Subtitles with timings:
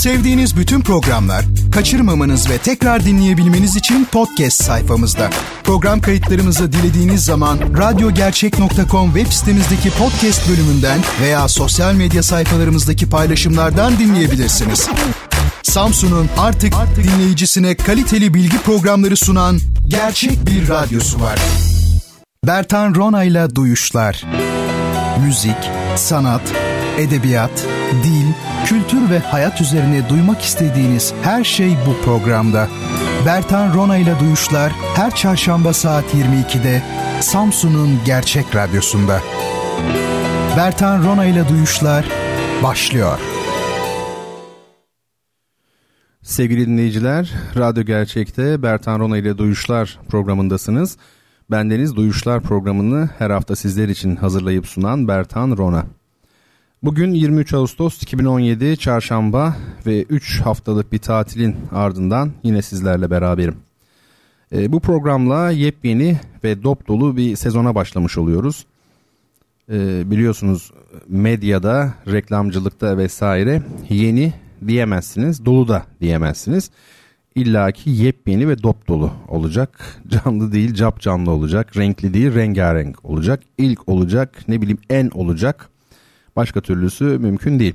[0.00, 5.30] Sevdiğiniz bütün programlar kaçırmamanız ve tekrar dinleyebilmeniz için podcast sayfamızda.
[5.64, 14.88] Program kayıtlarımızı dilediğiniz zaman radyogercek.com web sitemizdeki podcast bölümünden veya sosyal medya sayfalarımızdaki paylaşımlardan dinleyebilirsiniz.
[15.62, 21.38] Samsun'un artık, artık dinleyicisine kaliteli bilgi programları sunan gerçek bir radyosu var.
[22.46, 24.24] Bertan Ronayla Duyuşlar
[25.26, 26.42] Müzik, sanat,
[27.00, 27.66] edebiyat,
[28.04, 28.26] dil,
[28.64, 32.68] kültür ve hayat üzerine duymak istediğiniz her şey bu programda.
[33.26, 36.82] Bertan Rona ile Duyuşlar her çarşamba saat 22'de
[37.20, 39.20] Samsun'un Gerçek Radyosu'nda.
[40.56, 42.04] Bertan Rona ile Duyuşlar
[42.62, 43.18] başlıyor.
[46.22, 50.96] Sevgili dinleyiciler, Radyo Gerçek'te Bertan Rona ile Duyuşlar programındasınız.
[51.50, 55.84] Bendeniz Duyuşlar programını her hafta sizler için hazırlayıp sunan Bertan Rona.
[56.82, 63.56] Bugün 23 Ağustos 2017 Çarşamba ve 3 haftalık bir tatilin ardından yine sizlerle beraberim.
[64.52, 68.66] E, bu programla yepyeni ve dop dolu bir sezona başlamış oluyoruz.
[69.72, 70.72] E, biliyorsunuz
[71.08, 74.32] medyada, reklamcılıkta vesaire yeni
[74.66, 76.70] diyemezsiniz, dolu da diyemezsiniz.
[77.34, 80.00] İlla ki yepyeni ve dop dolu olacak.
[80.08, 81.76] Canlı değil, cap canlı olacak.
[81.76, 83.42] Renkli değil, rengarenk olacak.
[83.58, 85.69] İlk olacak, ne bileyim en olacak
[86.40, 87.74] Başka türlüsü mümkün değil.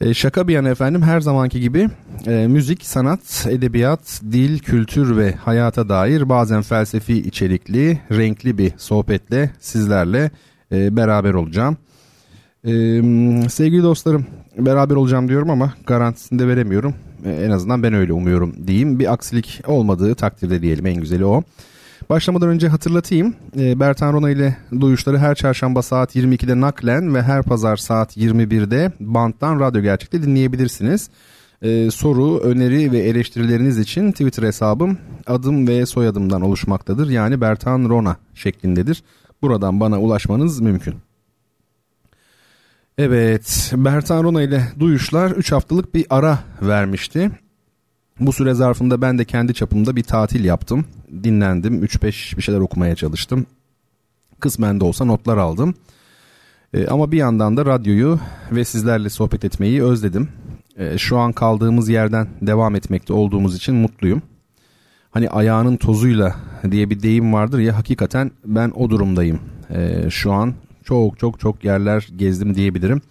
[0.00, 1.88] E, şaka bir yana efendim her zamanki gibi
[2.26, 9.50] e, müzik, sanat, edebiyat, dil, kültür ve hayata dair bazen felsefi içerikli, renkli bir sohbetle
[9.60, 10.30] sizlerle
[10.72, 11.76] e, beraber olacağım.
[12.64, 12.70] E,
[13.48, 14.26] sevgili dostlarım
[14.58, 16.94] beraber olacağım diyorum ama garantisini de veremiyorum.
[17.24, 18.98] E, en azından ben öyle umuyorum diyeyim.
[18.98, 21.42] Bir aksilik olmadığı takdirde diyelim en güzeli o.
[22.10, 23.36] Başlamadan önce hatırlatayım.
[23.58, 28.92] E, Bertan Rona ile duyuşları her çarşamba saat 22'de naklen ve her pazar saat 21'de
[29.00, 31.10] banttan radyo gerçekte dinleyebilirsiniz.
[31.62, 37.08] Ee, soru, öneri ve eleştirileriniz için Twitter hesabım adım ve soyadımdan oluşmaktadır.
[37.08, 39.02] Yani Bertan Rona şeklindedir.
[39.42, 40.94] Buradan bana ulaşmanız mümkün.
[42.98, 47.30] Evet, Bertan Rona ile Duyuşlar 3 haftalık bir ara vermişti.
[48.20, 50.84] Bu süre zarfında ben de kendi çapımda bir tatil yaptım.
[51.24, 51.84] Dinlendim.
[51.84, 53.46] 3-5 bir şeyler okumaya çalıştım.
[54.40, 55.74] Kısmen de olsa notlar aldım.
[56.74, 58.20] E, ama bir yandan da radyoyu
[58.52, 60.28] ve sizlerle sohbet etmeyi özledim.
[60.76, 64.22] E, şu an kaldığımız yerden devam etmekte olduğumuz için mutluyum.
[65.10, 66.36] Hani ayağının tozuyla
[66.70, 69.40] diye bir deyim vardır ya hakikaten ben o durumdayım.
[69.70, 70.54] E, şu an
[70.84, 73.02] çok çok çok yerler gezdim diyebilirim.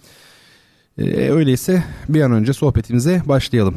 [0.98, 3.76] E, öyleyse bir an önce sohbetimize başlayalım.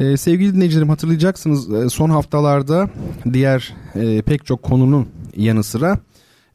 [0.00, 2.90] Ee, sevgili dinleyicilerim hatırlayacaksınız e, son haftalarda
[3.32, 5.98] diğer e, pek çok konunun yanı sıra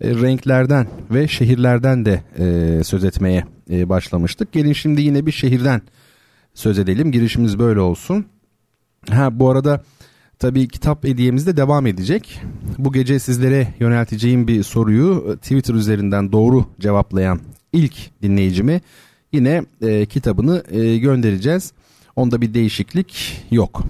[0.02, 4.52] e, renklerden ve şehirlerden de e, söz etmeye e, başlamıştık.
[4.52, 5.82] Gelin şimdi yine bir şehirden
[6.54, 7.12] söz edelim.
[7.12, 8.26] Girişimiz böyle olsun.
[9.10, 9.84] Ha bu arada
[10.40, 12.42] tabii kitap hediyemiz de devam edecek.
[12.78, 17.40] Bu gece sizlere yönelteceğim bir soruyu Twitter üzerinden doğru cevaplayan
[17.74, 18.82] ilk dinleyicime
[19.32, 21.74] yine e, kitabını e, göndereceğiz.
[22.16, 23.84] Onda bir değişiklik yok.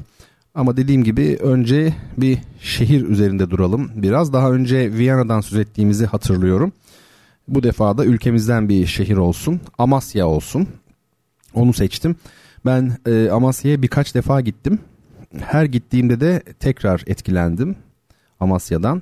[0.56, 3.92] Ama dediğim gibi önce bir şehir üzerinde duralım.
[3.96, 6.72] Biraz daha önce Viyana'dan söz ettiğimizi hatırlıyorum.
[7.48, 9.62] Bu defa da ülkemizden bir şehir olsun.
[9.78, 10.68] Amasya olsun.
[11.54, 12.16] Onu seçtim.
[12.66, 14.80] Ben e, Amasya'ya birkaç defa gittim.
[15.40, 17.76] Her gittiğimde de tekrar etkilendim
[18.40, 19.02] Amasya'dan.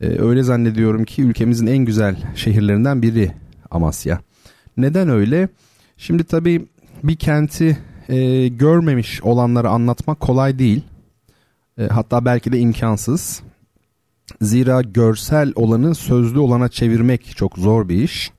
[0.00, 3.32] E, öyle zannediyorum ki ülkemizin en güzel şehirlerinden biri
[3.70, 4.20] Amasya.
[4.76, 5.48] Neden öyle?
[5.96, 6.66] Şimdi tabii
[7.02, 7.78] bir kenti
[8.08, 10.82] e, görmemiş olanları anlatmak kolay değil.
[11.78, 13.42] E, hatta belki de imkansız.
[14.40, 18.32] Zira görsel olanı sözlü olana çevirmek çok zor bir iş.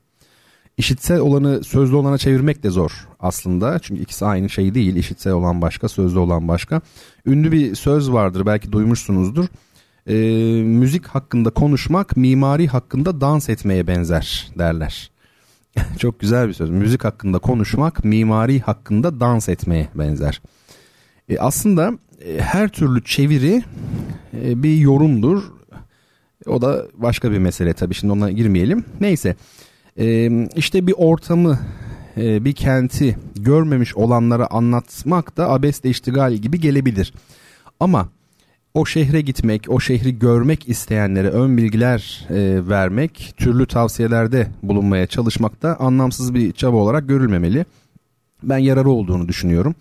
[0.76, 3.78] İşitsel olanı sözlü olana çevirmek de zor aslında.
[3.78, 4.96] Çünkü ikisi aynı şey değil.
[4.96, 6.80] İşitsel olan başka, sözlü olan başka.
[7.26, 9.46] Ünlü bir söz vardır belki duymuşsunuzdur.
[10.06, 10.14] E,
[10.62, 15.10] müzik hakkında konuşmak mimari hakkında dans etmeye benzer derler.
[15.98, 16.70] Çok güzel bir söz.
[16.70, 20.42] Müzik hakkında konuşmak mimari hakkında dans etmeye benzer.
[21.28, 21.92] E, aslında
[22.24, 23.62] e, her türlü çeviri
[24.34, 25.42] e, bir yorumdur.
[26.46, 28.84] O da başka bir mesele tabii şimdi ona girmeyelim.
[29.00, 29.36] Neyse
[29.98, 31.58] e, işte bir ortamı
[32.16, 37.14] e, bir kenti görmemiş olanlara anlatmak da abesle iştigal gibi gelebilir.
[37.80, 38.08] Ama
[38.78, 45.62] o şehre gitmek, o şehri görmek isteyenlere ön bilgiler e, vermek, türlü tavsiyelerde bulunmaya çalışmak
[45.62, 47.64] da anlamsız bir çaba olarak görülmemeli.
[48.42, 49.74] Ben yararı olduğunu düşünüyorum.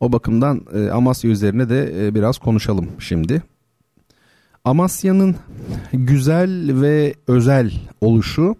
[0.00, 3.42] O bakımdan e, Amasya üzerine de e, biraz konuşalım şimdi.
[4.64, 5.36] Amasya'nın
[5.92, 8.56] güzel ve özel oluşu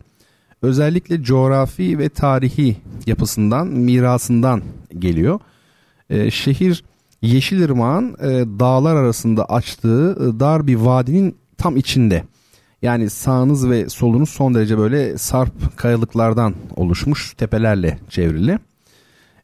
[0.63, 2.77] özellikle coğrafi ve tarihi
[3.07, 4.63] yapısından, mirasından
[4.99, 5.41] geliyor.
[6.11, 6.85] E, şehir
[7.23, 12.25] Yeşilırmak'ın e, dağlar arasında açtığı e, dar bir vadinin tam içinde.
[12.83, 18.59] Yani sağınız ve solunuz son derece böyle sarp kayalıklardan oluşmuş tepelerle çevrili.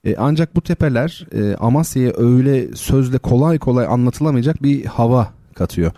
[0.05, 5.93] E, ancak bu tepeler e, Amasya'ya öyle sözle kolay kolay anlatılamayacak bir hava katıyor.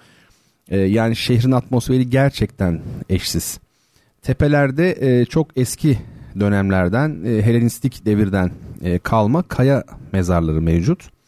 [0.68, 3.60] E, yani şehrin atmosferi gerçekten eşsiz.
[4.22, 5.98] Tepelerde e, çok eski
[6.40, 8.50] dönemlerden, e, Helenistik devirden
[8.82, 11.19] e, kalma kaya mezarları mevcut.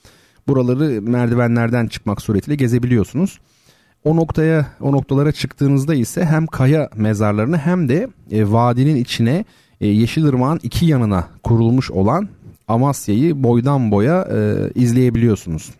[0.48, 3.40] Buraları merdivenlerden çıkmak suretiyle gezebiliyorsunuz.
[4.04, 9.44] O noktaya, o noktalara çıktığınızda ise hem kaya mezarlarını hem de e, vadinin içine
[9.80, 12.28] e, Yeşilırmak'ın iki yanına kurulmuş olan
[12.68, 15.70] Amasya'yı boydan boya e, izleyebiliyorsunuz.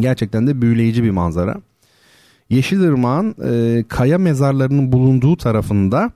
[0.00, 1.60] Gerçekten de büyüleyici bir manzara.
[2.50, 6.10] Yeşilırmak'ın e, kaya mezarlarının bulunduğu tarafında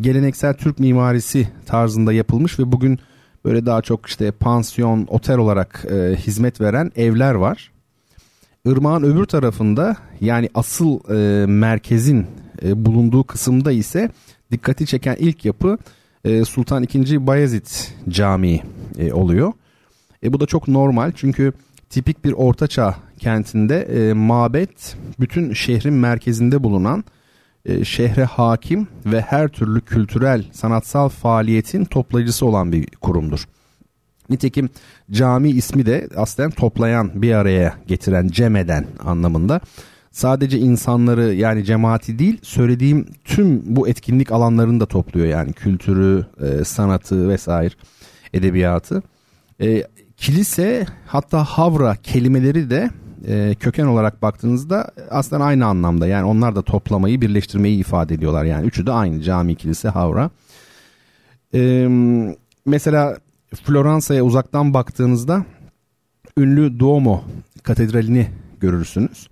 [0.00, 2.98] geleneksel Türk mimarisi tarzında yapılmış ve bugün
[3.44, 7.70] böyle daha çok işte pansiyon, otel olarak e, hizmet veren evler var.
[8.66, 12.26] Irmağın öbür tarafında yani asıl e, merkezin
[12.62, 14.10] e, bulunduğu kısımda ise
[14.52, 15.78] dikkati çeken ilk yapı
[16.24, 17.26] e, Sultan II.
[17.26, 17.66] Bayezid
[18.08, 18.62] Camii
[18.98, 19.52] e, oluyor.
[20.22, 21.52] E, bu da çok normal çünkü
[21.90, 27.04] tipik bir ortaçağ kentinde e, mabet bütün şehrin merkezinde bulunan
[27.64, 33.44] e, şehre hakim ve her türlü kültürel sanatsal faaliyetin toplayıcısı olan bir kurumdur.
[34.30, 34.68] Nitekim
[35.10, 39.60] cami ismi de aslen toplayan bir araya getiren cemeden anlamında.
[40.10, 46.64] Sadece insanları yani cemaati değil söylediğim tüm bu etkinlik alanlarını da topluyor yani kültürü, e,
[46.64, 47.74] sanatı vesaire
[48.34, 49.02] edebiyatı.
[49.60, 49.84] E,
[50.16, 52.90] kilise hatta havra kelimeleri de
[53.28, 56.06] e, köken olarak baktığınızda aslında aynı anlamda.
[56.06, 58.44] Yani onlar da toplamayı, birleştirmeyi ifade ediyorlar.
[58.44, 60.30] Yani üçü de aynı cami, kilise, havra.
[61.54, 61.88] E,
[62.66, 63.18] mesela
[63.54, 65.44] Floransa'ya uzaktan baktığınızda
[66.38, 67.24] ünlü Duomo
[67.62, 68.28] katedralini
[68.60, 69.28] görürsünüz.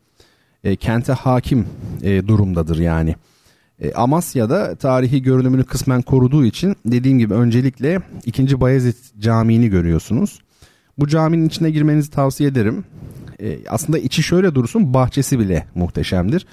[0.64, 1.66] E, kente hakim
[2.02, 3.14] e, durumdadır yani.
[3.80, 8.60] E, Amasya'da tarihi görünümünü kısmen koruduğu için dediğim gibi öncelikle 2.
[8.60, 10.38] Bayezid Camii'ni görüyorsunuz.
[10.98, 12.84] Bu caminin içine girmenizi tavsiye ederim.
[13.42, 16.46] E, aslında içi şöyle dursun bahçesi bile muhteşemdir.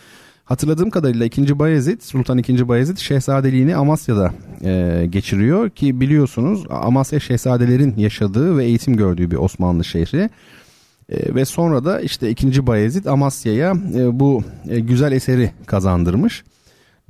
[0.46, 1.60] Hatırladığım kadarıyla 2.
[1.60, 2.68] Bayezid, Sultan 2.
[2.68, 4.34] Bayezid şehzadeliğini Amasya'da
[4.64, 10.30] e, geçiriyor ki biliyorsunuz Amasya şehzadelerin yaşadığı ve eğitim gördüğü bir Osmanlı şehri.
[11.10, 12.68] E, ve sonra da işte 2.
[12.68, 16.44] Bayezid Amasya'ya e, bu e, güzel eseri kazandırmış.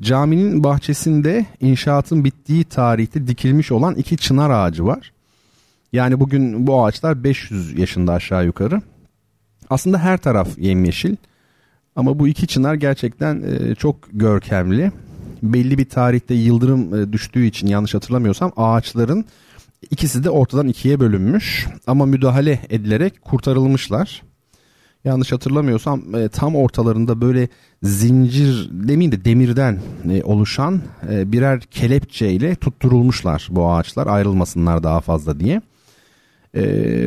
[0.02, 5.12] Caminin bahçesinde inşaatın bittiği tarihte dikilmiş olan iki çınar ağacı var.
[5.94, 8.82] Yani bugün bu ağaçlar 500 yaşında aşağı yukarı.
[9.70, 11.16] Aslında her taraf yemyeşil.
[11.96, 14.92] Ama bu iki çınar gerçekten e, çok görkemli.
[15.44, 19.26] Belli bir tarihte yıldırım e, düştüğü için yanlış hatırlamıyorsam ağaçların
[19.92, 24.22] ikisi de ortadan ikiye bölünmüş ama müdahale edilerek kurtarılmışlar.
[25.06, 27.48] Yanlış hatırlamıyorsam e, tam ortalarında böyle
[27.84, 29.80] zincir demeyeyim de demirden
[30.24, 35.62] oluşan birer kelepçe ile tutturulmuşlar bu ağaçlar ayrılmasınlar daha fazla diye.
[36.54, 36.62] Ee,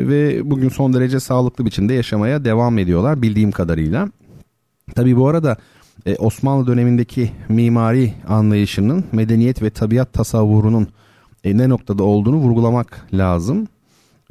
[0.09, 4.09] ve bugün son derece sağlıklı biçimde yaşamaya devam ediyorlar bildiğim kadarıyla.
[4.95, 5.57] Tabii bu arada
[6.07, 10.89] e, Osmanlı dönemindeki mimari anlayışının medeniyet ve tabiat tasavvurunun
[11.45, 13.69] e, ne noktada olduğunu vurgulamak lazım.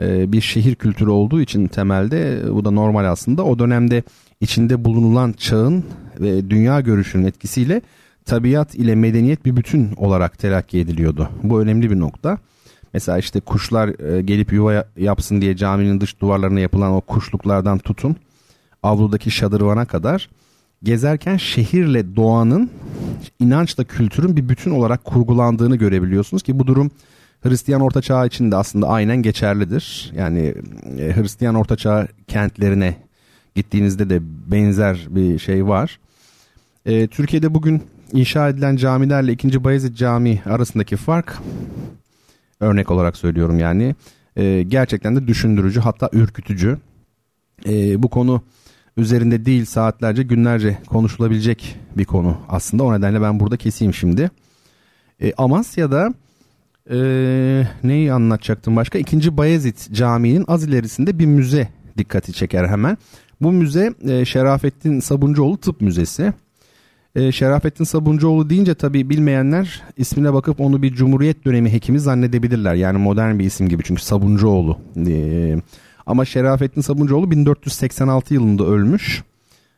[0.01, 3.43] E, bir şehir kültürü olduğu için temelde e, bu da normal aslında.
[3.43, 4.03] O dönemde
[4.41, 5.83] içinde bulunulan çağın
[6.19, 7.81] ve dünya görüşünün etkisiyle
[8.25, 11.29] tabiat ile medeniyet bir bütün olarak telakki ediliyordu.
[11.43, 12.37] Bu önemli bir nokta.
[12.93, 18.15] Mesela işte kuşlar e, gelip yuva yapsın diye caminin dış duvarlarına yapılan o kuşluklardan tutun
[18.83, 20.29] avludaki şadırvana kadar
[20.83, 22.69] gezerken şehirle doğanın
[23.39, 26.91] inançla kültürün bir bütün olarak kurgulandığını görebiliyorsunuz ki bu durum
[27.43, 30.11] Hristiyan Orta için de aslında aynen geçerlidir.
[30.15, 30.55] Yani
[30.99, 32.95] e, Hristiyan Orta kentlerine
[33.55, 34.19] gittiğinizde de
[34.51, 35.99] benzer bir şey var.
[36.85, 37.81] E, Türkiye'de bugün
[38.13, 39.63] inşa edilen camilerle 2.
[39.63, 41.37] Bayezid Camii arasındaki fark
[42.61, 43.95] örnek olarak söylüyorum yani
[44.35, 46.77] e, gerçekten de düşündürücü hatta ürkütücü.
[47.65, 48.41] E, bu konu
[48.97, 54.31] üzerinde değil saatlerce günlerce konuşulabilecek bir konu aslında o nedenle ben burada keseyim şimdi.
[55.21, 56.13] E, Amasya'da
[56.91, 56.97] e,
[57.83, 58.99] neyi anlatacaktım başka?
[58.99, 62.97] İkinci Bayezid Camii'nin az ilerisinde bir müze dikkati çeker hemen.
[63.41, 66.33] Bu müze e, Şerafettin Sabuncuoğlu Tıp Müzesi.
[67.15, 72.73] E, Şerafettin Sabuncuoğlu deyince tabii bilmeyenler ismine bakıp onu bir Cumhuriyet dönemi hekimi zannedebilirler.
[72.75, 74.77] Yani modern bir isim gibi çünkü Sabuncuoğlu.
[75.07, 75.55] E,
[76.05, 79.23] ama Şerafettin Sabuncuoğlu 1486 yılında ölmüş.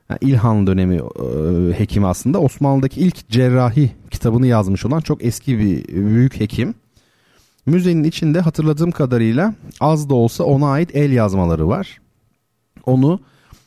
[0.10, 2.40] Yani İlhan dönemi e, hekimi aslında.
[2.40, 6.74] Osmanlı'daki ilk cerrahi kitabını yazmış olan çok eski bir büyük hekim.
[7.66, 12.02] Müzenin içinde hatırladığım kadarıyla az da olsa ona ait el yazmaları var.
[12.86, 13.20] Onu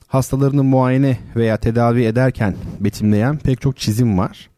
[0.07, 4.51] hastalarını muayene veya tedavi ederken betimleyen pek çok çizim var.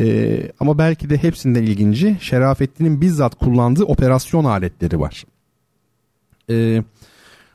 [0.00, 5.24] Ee, ama belki de hepsinden ilginci Şerafettin'in bizzat kullandığı operasyon aletleri var.
[6.50, 6.82] Ee,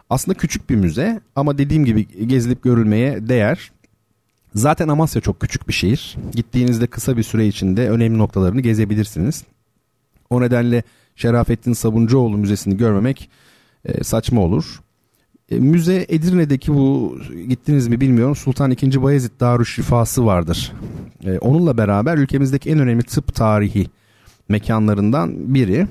[0.10, 3.72] aslında küçük bir müze ama dediğim gibi gezilip görülmeye değer.
[4.56, 6.18] Zaten Amasya çok küçük bir şehir.
[6.32, 9.44] Gittiğinizde kısa bir süre içinde önemli noktalarını gezebilirsiniz.
[10.30, 10.84] O nedenle
[11.16, 13.30] Şerafettin Sabuncuoğlu Müzesi'ni görmemek
[13.86, 14.83] e, saçma olur.
[15.54, 17.18] E, müze Edirne'deki bu
[17.50, 19.04] gittiniz mi bilmiyorum Sultan II.
[19.04, 20.72] Bayezid Darüşşifası vardır.
[21.26, 23.88] E, onunla beraber ülkemizdeki en önemli tıp tarihi
[24.50, 25.88] mekanlarından biri.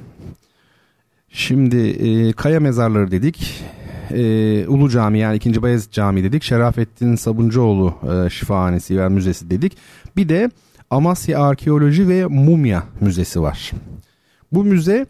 [1.28, 3.64] Şimdi e, Kaya Mezarları dedik.
[4.10, 5.62] E, Ulu Cami yani 2.
[5.62, 6.42] Bayezid Camii dedik.
[6.42, 9.76] Şerafettin Sabuncuoğlu e, Şifahanesi ve Müzesi dedik.
[10.16, 10.50] Bir de
[10.90, 13.70] Amasya Arkeoloji ve Mumya Müzesi var.
[14.52, 15.06] Bu müze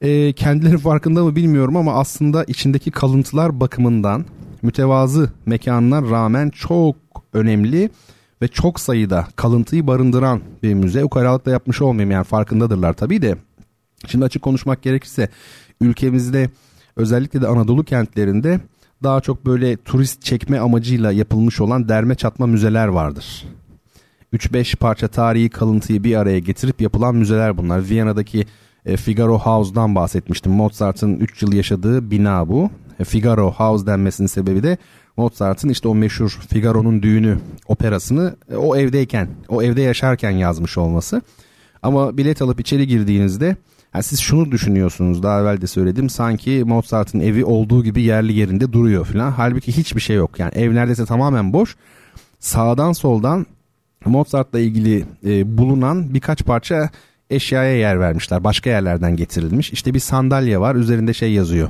[0.00, 4.24] e, kendileri farkında mı bilmiyorum ama aslında içindeki kalıntılar bakımından
[4.62, 6.96] mütevazı mekanına rağmen çok
[7.32, 7.90] önemli
[8.42, 11.04] ve çok sayıda kalıntıyı barındıran bir müze.
[11.04, 13.36] Ukalalıkla yapmış olmayayım yani farkındadırlar tabii de.
[14.06, 15.28] Şimdi açık konuşmak gerekirse
[15.80, 16.50] ülkemizde
[16.96, 18.60] özellikle de Anadolu kentlerinde
[19.02, 23.44] daha çok böyle turist çekme amacıyla yapılmış olan derme çatma müzeler vardır.
[24.32, 27.88] 3-5 parça tarihi kalıntıyı bir araya getirip yapılan müzeler bunlar.
[27.88, 28.46] Viyana'daki
[28.86, 30.52] e, Figaro House'dan bahsetmiştim.
[30.52, 32.70] Mozart'ın 3 yıl yaşadığı bina bu.
[33.00, 34.78] E, Figaro House denmesinin sebebi de
[35.16, 37.38] Mozart'ın işte o meşhur Figaro'nun düğünü
[37.68, 41.22] operasını e, o evdeyken, o evde yaşarken yazmış olması.
[41.82, 43.56] Ama bilet alıp içeri girdiğinizde
[43.94, 48.72] yani siz şunu düşünüyorsunuz daha evvel de söyledim sanki Mozart'ın evi olduğu gibi yerli yerinde
[48.72, 49.30] duruyor falan.
[49.30, 51.76] Halbuki hiçbir şey yok yani ev neredeyse tamamen boş.
[52.38, 53.46] Sağdan soldan
[54.04, 56.90] Mozart'la ilgili e, bulunan birkaç parça
[57.30, 58.44] eşyaya yer vermişler.
[58.44, 59.72] Başka yerlerden getirilmiş.
[59.72, 61.68] İşte bir sandalye var üzerinde şey yazıyor.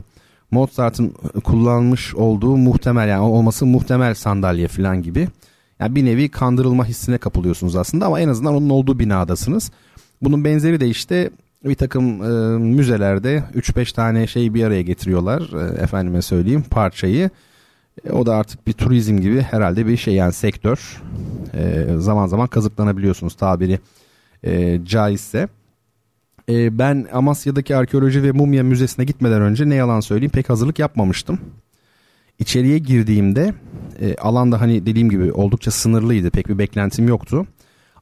[0.51, 5.29] Mozart'ın kullanmış olduğu muhtemel yani olması muhtemel sandalye falan gibi.
[5.81, 9.71] Yani bir nevi kandırılma hissine kapılıyorsunuz aslında ama en azından onun olduğu binadasınız.
[10.23, 11.31] Bunun benzeri de işte
[11.65, 15.41] bir takım e, müzelerde 3-5 tane şey bir araya getiriyorlar.
[15.41, 17.31] E, efendime söyleyeyim parçayı.
[18.05, 21.03] E, o da artık bir turizm gibi herhalde bir şey yani sektör.
[21.55, 23.79] E, zaman zaman kazıklanabiliyorsunuz tabiri
[24.45, 25.49] e, caizse.
[26.49, 31.41] E, ben Amasya'daki arkeoloji ve mumya müzesine gitmeden önce ne yalan söyleyeyim pek hazırlık yapmamıştım.
[32.39, 33.55] İçeriye girdiğimde
[34.01, 37.47] e, alanda hani dediğim gibi oldukça sınırlıydı pek bir beklentim yoktu.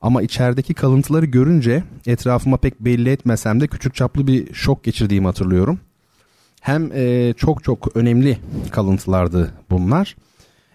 [0.00, 5.80] Ama içerideki kalıntıları görünce etrafıma pek belli etmesem de küçük çaplı bir şok geçirdiğimi hatırlıyorum.
[6.60, 8.38] Hem e, çok çok önemli
[8.70, 10.16] kalıntılardı bunlar.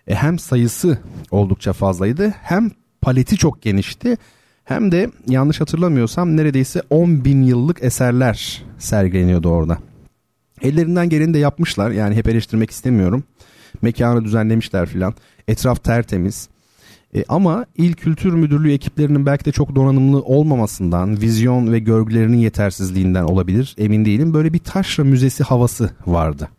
[0.07, 0.97] E, hem sayısı
[1.31, 4.17] oldukça fazlaydı hem paleti çok genişti
[4.69, 9.77] hem de yanlış hatırlamıyorsam neredeyse 10 bin yıllık eserler sergileniyordu orada.
[10.61, 13.23] Ellerinden geleni de yapmışlar yani hep eleştirmek istemiyorum.
[13.81, 15.13] Mekanı düzenlemişler filan.
[15.47, 16.49] Etraf tertemiz.
[17.15, 23.23] E, ama İl Kültür Müdürlüğü ekiplerinin belki de çok donanımlı olmamasından, vizyon ve görgülerinin yetersizliğinden
[23.23, 24.33] olabilir emin değilim.
[24.33, 26.49] Böyle bir taşra müzesi havası vardı.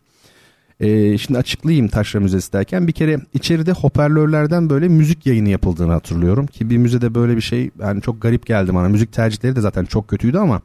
[0.81, 6.47] E, şimdi açıklayayım taşra müzesi derken bir kere içeride hoparlörlerden böyle müzik yayını yapıldığını hatırlıyorum.
[6.47, 8.89] Ki bir müzede böyle bir şey yani çok garip geldi bana.
[8.89, 10.61] Müzik tercihleri de zaten çok kötüydü ama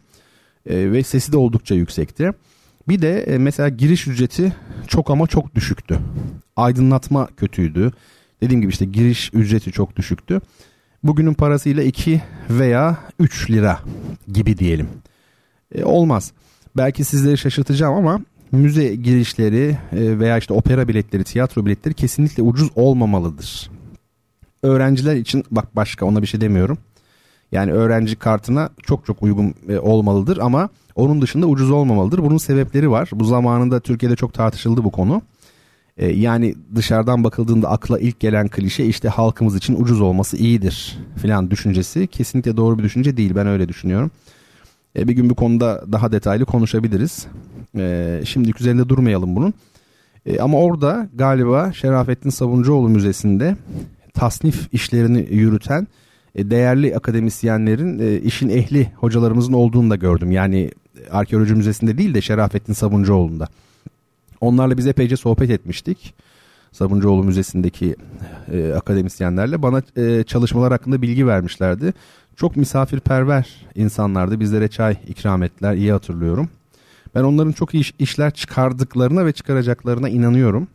[0.66, 2.30] e, ve sesi de oldukça yüksekti.
[2.88, 4.52] Bir de e, mesela giriş ücreti
[4.86, 5.98] çok ama çok düşüktü.
[6.56, 7.92] Aydınlatma kötüydü.
[8.42, 10.40] Dediğim gibi işte giriş ücreti çok düşüktü.
[11.02, 13.80] Bugünün parasıyla 2 veya 3 lira
[14.32, 14.88] gibi diyelim.
[15.74, 16.32] E, olmaz.
[16.76, 18.20] Belki sizleri şaşırtacağım ama
[18.52, 23.70] müze girişleri e, veya işte opera biletleri, tiyatro biletleri kesinlikle ucuz olmamalıdır.
[24.62, 26.78] Öğrenciler için bak başka ona bir şey demiyorum.
[27.52, 32.18] Yani öğrenci kartına çok çok uygun e, olmalıdır ama onun dışında ucuz olmamalıdır.
[32.18, 33.10] Bunun sebepleri var.
[33.12, 35.22] Bu zamanında Türkiye'de çok tartışıldı bu konu.
[35.96, 41.50] E, yani dışarıdan bakıldığında akla ilk gelen klişe işte halkımız için ucuz olması iyidir filan
[41.50, 42.06] düşüncesi.
[42.06, 44.10] Kesinlikle doğru bir düşünce değil ben öyle düşünüyorum.
[44.96, 47.26] bir gün bu konuda daha detaylı konuşabiliriz.
[47.76, 49.54] E, şimdilik üzerinde durmayalım bunun.
[50.26, 53.56] E, ama orada galiba Şerafettin Sabuncuoğlu Müzesi'nde
[54.14, 55.86] tasnif işlerini yürüten
[56.34, 60.30] e, değerli akademisyenlerin e, işin ehli hocalarımızın olduğunu da gördüm.
[60.30, 60.70] Yani
[61.10, 63.48] Arkeoloji Müzesi'nde değil de Şerafettin Sabuncuoğlu'nda.
[64.40, 66.14] Onlarla biz epeyce sohbet etmiştik.
[66.72, 67.96] Sabuncuoğlu Müzesi'ndeki
[68.52, 71.92] e, akademisyenlerle bana e, çalışmalar hakkında bilgi vermişlerdi.
[72.36, 74.40] Çok misafirperver insanlardı.
[74.40, 75.74] Bizlere çay ikram ettiler.
[75.74, 76.48] iyi hatırlıyorum.
[77.16, 80.68] Ben onların çok iyi iş, işler çıkardıklarına ve çıkaracaklarına inanıyorum.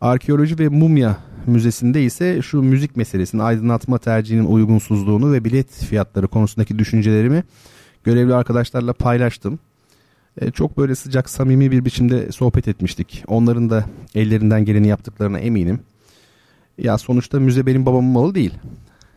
[0.00, 6.78] Arkeoloji ve Mumya Müzesi'nde ise şu müzik meselesini, aydınlatma tercihinin uygunsuzluğunu ve bilet fiyatları konusundaki
[6.78, 7.44] düşüncelerimi
[8.04, 9.58] görevli arkadaşlarla paylaştım.
[10.40, 13.24] E, çok böyle sıcak, samimi bir biçimde sohbet etmiştik.
[13.26, 15.80] Onların da ellerinden geleni yaptıklarına eminim.
[16.78, 18.54] Ya sonuçta müze benim babamın malı değil.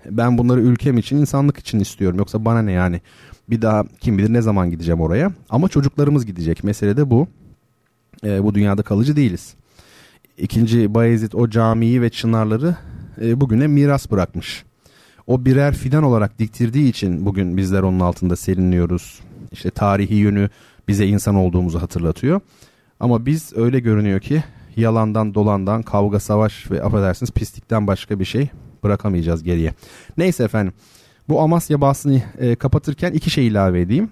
[0.05, 2.17] Ben bunları ülkem için, insanlık için istiyorum.
[2.17, 3.01] Yoksa bana ne yani?
[3.49, 5.31] Bir daha kim bilir ne zaman gideceğim oraya.
[5.49, 6.63] Ama çocuklarımız gidecek.
[6.63, 7.27] Mesele de bu.
[8.23, 9.53] E, bu dünyada kalıcı değiliz.
[10.37, 12.75] İkinci Bayezid o camiyi ve çınarları
[13.21, 14.63] e, bugüne miras bırakmış.
[15.27, 19.19] O birer fidan olarak diktirdiği için bugün bizler onun altında serinliyoruz.
[19.51, 20.49] İşte tarihi yönü
[20.87, 22.41] bize insan olduğumuzu hatırlatıyor.
[22.99, 24.43] Ama biz öyle görünüyor ki
[24.75, 28.49] yalandan dolandan kavga savaş ve affedersiniz pislikten başka bir şey
[28.83, 29.73] bırakamayacağız geriye.
[30.17, 30.73] Neyse efendim
[31.29, 34.09] bu Amasya bahsini e, kapatırken iki şey ilave edeyim.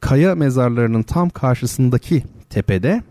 [0.00, 3.02] Kaya mezarlarının tam karşısındaki tepede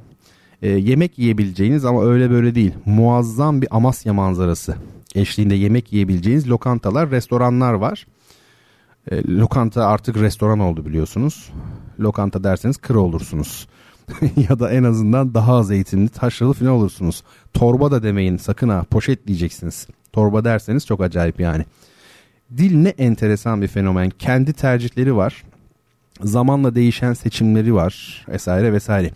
[0.61, 4.75] e, yemek yiyebileceğiniz ama öyle böyle değil muazzam bir Amasya manzarası
[5.15, 8.07] eşliğinde yemek yiyebileceğiniz lokantalar, restoranlar var.
[9.11, 11.49] E, lokanta artık restoran oldu biliyorsunuz.
[11.99, 13.67] Lokanta derseniz kır olursunuz.
[14.49, 17.23] ya da en azından daha az eğitimli taşralı falan olursunuz.
[17.53, 19.87] Torba da demeyin sakın ha poşet diyeceksiniz.
[20.13, 21.65] Torba derseniz çok acayip yani.
[22.57, 24.09] Dil ne enteresan bir fenomen.
[24.09, 25.43] Kendi tercihleri var.
[26.21, 29.11] Zamanla değişen seçimleri var vesaire vesaire.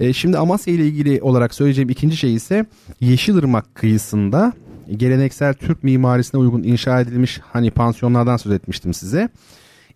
[0.00, 2.66] E, şimdi Amasya ile ilgili olarak söyleyeceğim ikinci şey ise
[3.00, 4.52] Yeşilırmak kıyısında
[4.96, 9.28] geleneksel Türk mimarisine uygun inşa edilmiş hani pansiyonlardan söz etmiştim size.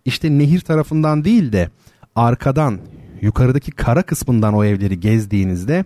[0.05, 1.69] İşte nehir tarafından değil de
[2.15, 2.79] arkadan
[3.21, 5.85] yukarıdaki kara kısmından o evleri gezdiğinizde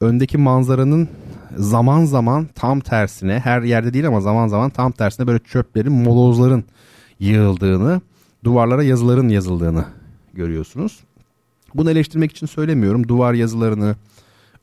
[0.00, 1.08] öndeki manzaranın
[1.56, 6.64] zaman zaman tam tersine her yerde değil ama zaman zaman tam tersine böyle çöplerin molozların
[7.20, 8.00] yığıldığını
[8.44, 9.84] duvarlara yazıların yazıldığını
[10.34, 11.00] görüyorsunuz.
[11.74, 13.08] Bunu eleştirmek için söylemiyorum.
[13.08, 13.96] Duvar yazılarını,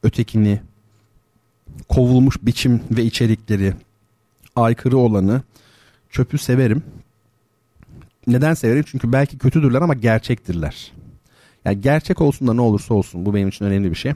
[0.04, 0.62] ötekini,
[1.90, 3.74] kovulmuş biçim ve içerikleri,
[4.56, 5.42] aykırı olanı,
[6.10, 6.84] çöpü severim.
[8.28, 8.84] Neden severim?
[8.88, 10.92] Çünkü belki kötüdürler ama gerçektirler.
[11.66, 14.14] Yani gerçek olsun da ne olursa olsun bu benim için önemli bir şey.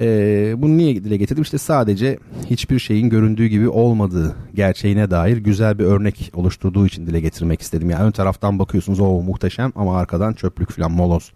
[0.00, 1.42] Ee, bunu niye dile getirdim?
[1.42, 2.18] İşte sadece
[2.50, 7.90] hiçbir şeyin göründüğü gibi olmadığı gerçeğine dair güzel bir örnek oluşturduğu için dile getirmek istedim.
[7.90, 11.32] Yani ön taraftan bakıyorsunuz o muhteşem ama arkadan çöplük falan moloz.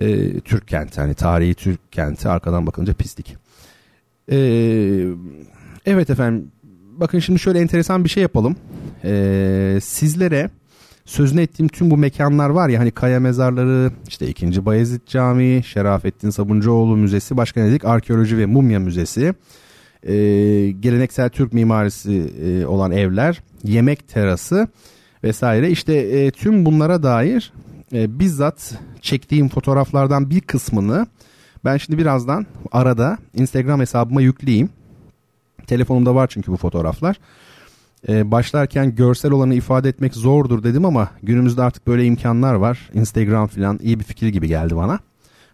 [0.00, 3.36] Ee, Türk kenti hani tarihi Türk kenti arkadan bakınca pislik.
[4.30, 5.06] Ee,
[5.86, 6.52] evet efendim
[7.00, 8.56] bakın şimdi şöyle enteresan bir şey yapalım.
[9.04, 10.50] Ee, sizlere
[11.10, 14.66] sözünü ettiğim tüm bu mekanlar var ya hani Kaya Mezarları, işte 2.
[14.66, 17.84] Bayezid Camii, Şerafettin Sabuncuoğlu Müzesi, başka ne dedik?
[17.84, 19.34] Arkeoloji ve Mumya Müzesi,
[20.02, 20.14] e,
[20.70, 24.68] geleneksel Türk mimarisi e, olan evler, yemek terası
[25.24, 25.70] vesaire.
[25.70, 27.52] İşte e, tüm bunlara dair
[27.92, 31.06] e, bizzat çektiğim fotoğraflardan bir kısmını
[31.64, 34.70] ben şimdi birazdan arada Instagram hesabıma yükleyeyim.
[35.66, 37.16] Telefonumda var çünkü bu fotoğraflar
[38.08, 42.90] e, başlarken görsel olanı ifade etmek zordur dedim ama günümüzde artık böyle imkanlar var.
[42.94, 44.98] Instagram falan iyi bir fikir gibi geldi bana.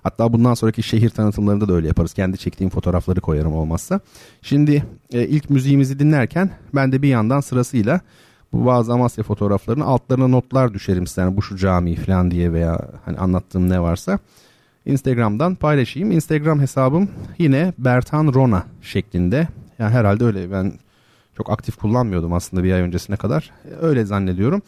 [0.02, 2.14] Hatta bundan sonraki şehir tanıtımlarında da öyle yaparız.
[2.14, 4.00] Kendi çektiğim fotoğrafları koyarım olmazsa.
[4.42, 8.00] Şimdi e, ilk müziğimizi dinlerken ben de bir yandan sırasıyla
[8.52, 11.20] bu bazı Amasya fotoğraflarının altlarına notlar düşerim size.
[11.20, 14.18] Yani bu şu cami falan diye veya hani anlattığım ne varsa.
[14.86, 16.10] Instagram'dan paylaşayım.
[16.10, 19.48] Instagram hesabım yine Bertan Rona şeklinde.
[19.78, 20.72] Yani herhalde öyle ben
[21.36, 23.50] çok aktif kullanmıyordum aslında bir ay öncesine kadar.
[23.80, 24.62] Öyle zannediyorum.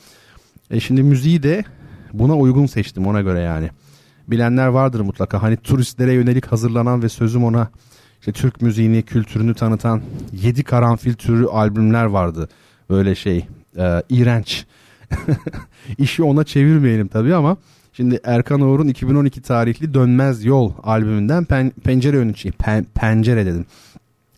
[0.71, 1.65] E şimdi müziği de
[2.13, 3.71] buna uygun seçtim ona göre yani.
[4.29, 5.43] Bilenler vardır mutlaka.
[5.43, 7.69] Hani turistlere yönelik hazırlanan ve sözüm ona
[8.21, 10.03] işte Türk müziğini, kültürünü tanıtan
[10.33, 12.49] 7 karanfil türü albümler vardı.
[12.91, 14.67] Böyle şey, e, iğrenç.
[15.99, 17.57] İşi ona çevirmeyelim tabii ama
[17.93, 23.67] şimdi Erkan Oğur'un 2012 tarihli Dönmez Yol albümünden pen, Pencere Önü Çiçeği, pen, Pencere dedim.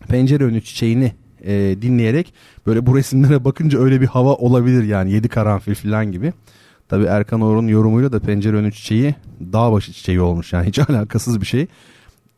[0.07, 1.13] Pencere Önü Çiçeğini
[1.45, 2.33] e, dinleyerek
[2.67, 6.33] böyle bu resimlere bakınca öyle bir hava olabilir yani yedi karanfil falan gibi.
[6.89, 9.15] Tabi Erkan Orhun yorumuyla da pencere önü çiçeği
[9.53, 11.67] dağ başı çiçeği olmuş yani hiç alakasız bir şey.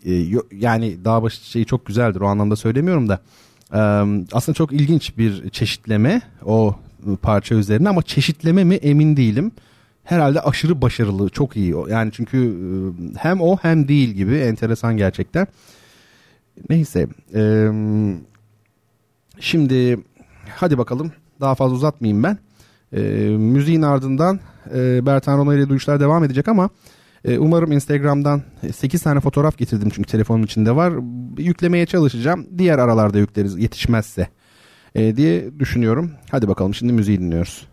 [0.06, 3.20] E, yani dağ başı çiçeği çok güzeldir o anlamda söylemiyorum da.
[3.74, 3.80] E,
[4.32, 6.76] aslında çok ilginç bir çeşitleme o
[7.22, 9.52] parça üzerine ama çeşitleme mi emin değilim.
[10.04, 12.68] Herhalde aşırı başarılı çok iyi yani çünkü e,
[13.18, 15.48] hem o hem değil gibi enteresan gerçekten.
[16.70, 17.08] Neyse.
[17.34, 17.72] Eee
[19.44, 20.00] Şimdi
[20.56, 22.38] hadi bakalım daha fazla uzatmayayım ben.
[22.94, 23.02] E,
[23.38, 24.40] müziğin ardından
[24.76, 26.70] e, Bertan Rona ile duyuşlar devam edecek ama
[27.26, 28.42] E, umarım Instagram'dan
[28.76, 30.94] 8 tane fotoğraf getirdim çünkü telefonum içinde var.
[31.38, 32.48] Yüklemeye çalışacağım.
[32.58, 34.28] Diğer aralarda yükleriz yetişmezse
[34.96, 36.12] e, diye düşünüyorum.
[36.32, 37.68] Hadi bakalım şimdi müziği dinliyoruz.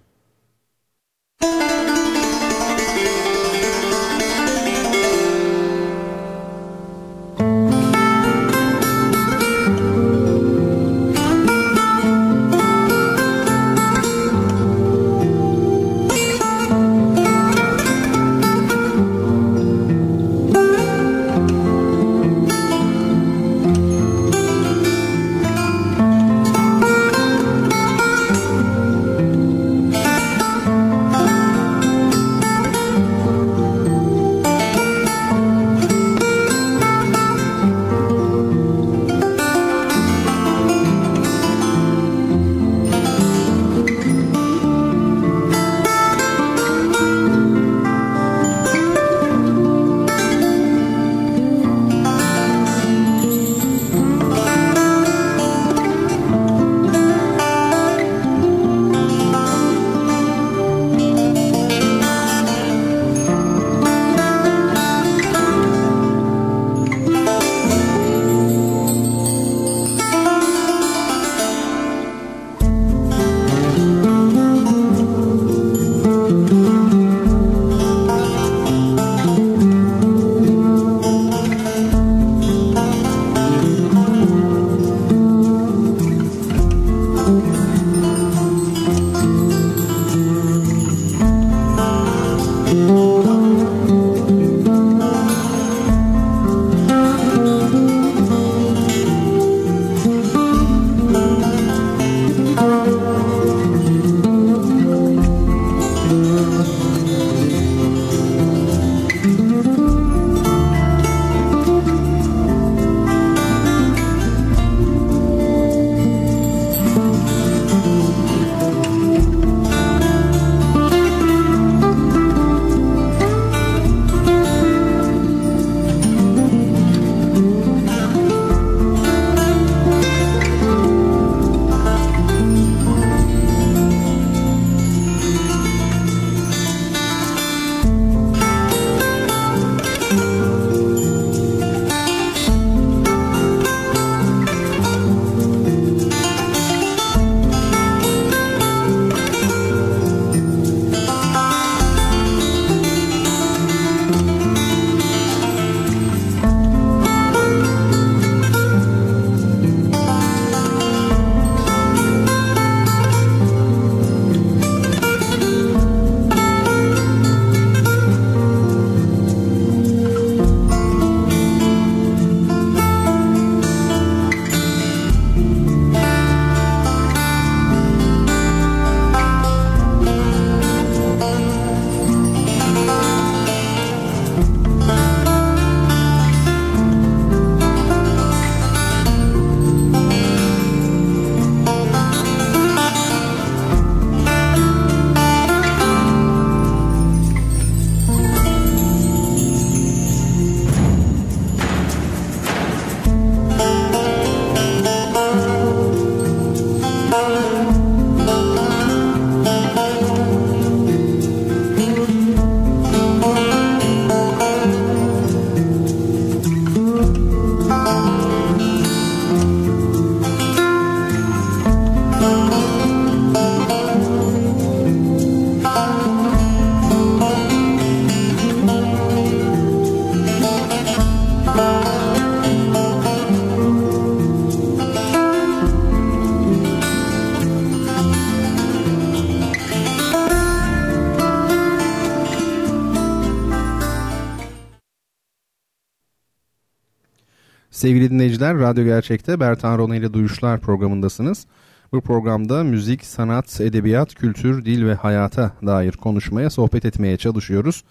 [247.80, 251.46] Sevgili dinleyiciler, Radyo Gerçek'te Bertan Rona ile Duyuşlar programındasınız.
[251.92, 257.84] Bu programda müzik, sanat, edebiyat, kültür, dil ve hayata dair konuşmaya, sohbet etmeye çalışıyoruz.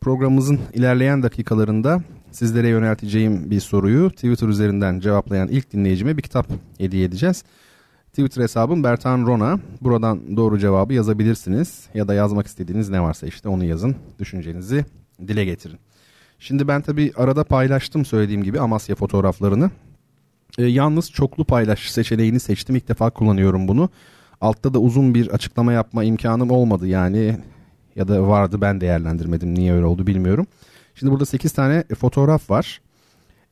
[0.00, 6.46] Programımızın ilerleyen dakikalarında sizlere yönelteceğim bir soruyu Twitter üzerinden cevaplayan ilk dinleyicime bir kitap
[6.78, 7.44] hediye edeceğiz.
[8.08, 9.58] Twitter hesabım Bertan Rona.
[9.80, 13.96] Buradan doğru cevabı yazabilirsiniz ya da yazmak istediğiniz ne varsa işte onu yazın.
[14.18, 14.84] Düşüncenizi
[15.26, 15.78] dile getirin.
[16.40, 19.70] Şimdi ben tabii arada paylaştım söylediğim gibi Amasya fotoğraflarını.
[20.58, 22.76] E, yalnız çoklu paylaş seçeneğini seçtim.
[22.76, 23.90] İlk defa kullanıyorum bunu.
[24.40, 27.36] Altta da uzun bir açıklama yapma imkanım olmadı yani
[27.96, 30.46] ya da vardı ben değerlendirmedim niye öyle oldu bilmiyorum.
[30.94, 32.80] Şimdi burada 8 tane fotoğraf var.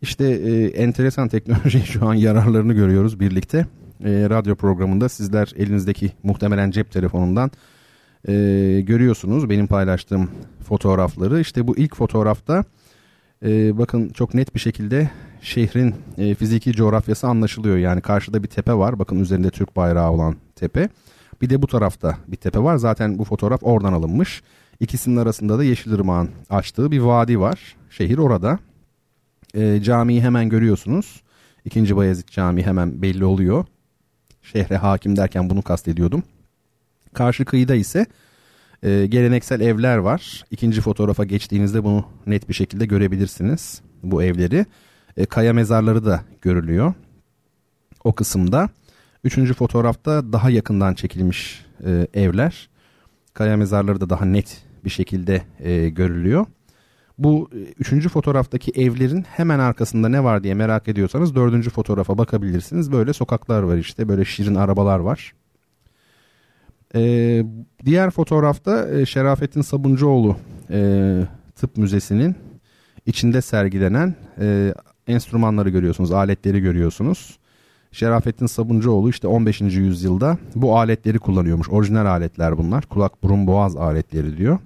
[0.03, 3.59] İşte e, enteresan teknoloji şu an yararlarını görüyoruz birlikte.
[4.05, 7.51] E, radyo programında sizler elinizdeki muhtemelen cep telefonundan
[8.29, 8.33] e,
[8.87, 10.31] görüyorsunuz benim paylaştığım
[10.68, 11.40] fotoğrafları.
[11.40, 12.64] İşte bu ilk fotoğrafta
[13.44, 17.77] e, bakın çok net bir şekilde şehrin e, fiziki coğrafyası anlaşılıyor.
[17.77, 18.98] Yani karşıda bir tepe var.
[18.98, 20.88] Bakın üzerinde Türk bayrağı olan tepe.
[21.40, 22.77] Bir de bu tarafta bir tepe var.
[22.77, 24.42] Zaten bu fotoğraf oradan alınmış.
[24.81, 27.77] İkisinin arasında da Yeşilırmak'ın açtığı bir vadi var.
[27.90, 28.59] Şehir orada.
[29.55, 31.22] E, camiyi hemen görüyorsunuz.
[31.64, 33.64] İkinci Bayezid Camii hemen belli oluyor.
[34.42, 36.22] Şehre hakim derken bunu kastediyordum.
[37.12, 38.07] Karşı kıyıda ise
[38.83, 40.45] e, geleneksel evler var.
[40.51, 43.81] İkinci fotoğrafa geçtiğinizde bunu net bir şekilde görebilirsiniz.
[44.03, 44.67] Bu evleri.
[45.17, 46.95] E, kaya mezarları da görülüyor.
[48.05, 48.69] O kısımda.
[49.25, 52.69] Üçüncü fotoğrafta daha yakından çekilmiş e, evler.
[53.35, 56.47] Kaya mezarları da daha net bir şekilde e, görülüyor.
[57.19, 62.93] Bu e, üçüncü fotoğraftaki evlerin hemen arkasında ne var diye merak ediyorsanız dördüncü fotoğrafa bakabilirsiniz.
[62.93, 65.33] Böyle sokaklar var işte böyle şirin arabalar var.
[66.94, 67.44] Ee,
[67.85, 70.37] diğer fotoğrafta e, Şerafettin Sabuncuoğlu
[70.70, 71.20] e,
[71.57, 72.37] Tıp Müzesi'nin
[73.07, 74.74] içinde sergilenen e,
[75.07, 77.38] enstrümanları görüyorsunuz, aletleri görüyorsunuz.
[77.92, 79.61] Şerafettin Sabuncuoğlu işte 15.
[79.61, 81.68] yüzyılda bu aletleri kullanıyormuş.
[81.68, 82.87] Orijinal aletler bunlar.
[82.87, 84.59] Kulak, burun, boğaz aletleri diyor.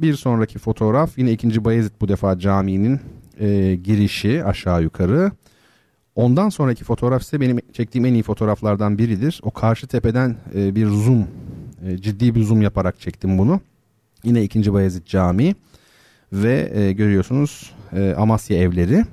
[0.00, 1.64] Bir sonraki fotoğraf yine 2.
[1.64, 3.00] Bayezid bu defa caminin
[3.40, 5.32] e, girişi aşağı yukarı.
[6.18, 9.40] Ondan sonraki fotoğraf ise benim çektiğim en iyi fotoğraflardan biridir.
[9.42, 11.26] O karşı tepeden e, bir zoom,
[11.86, 13.60] e, ciddi bir zoom yaparak çektim bunu.
[14.24, 14.72] Yine 2.
[14.72, 15.54] Bayezid Camii
[16.32, 19.04] ve e, görüyorsunuz e, Amasya evleri.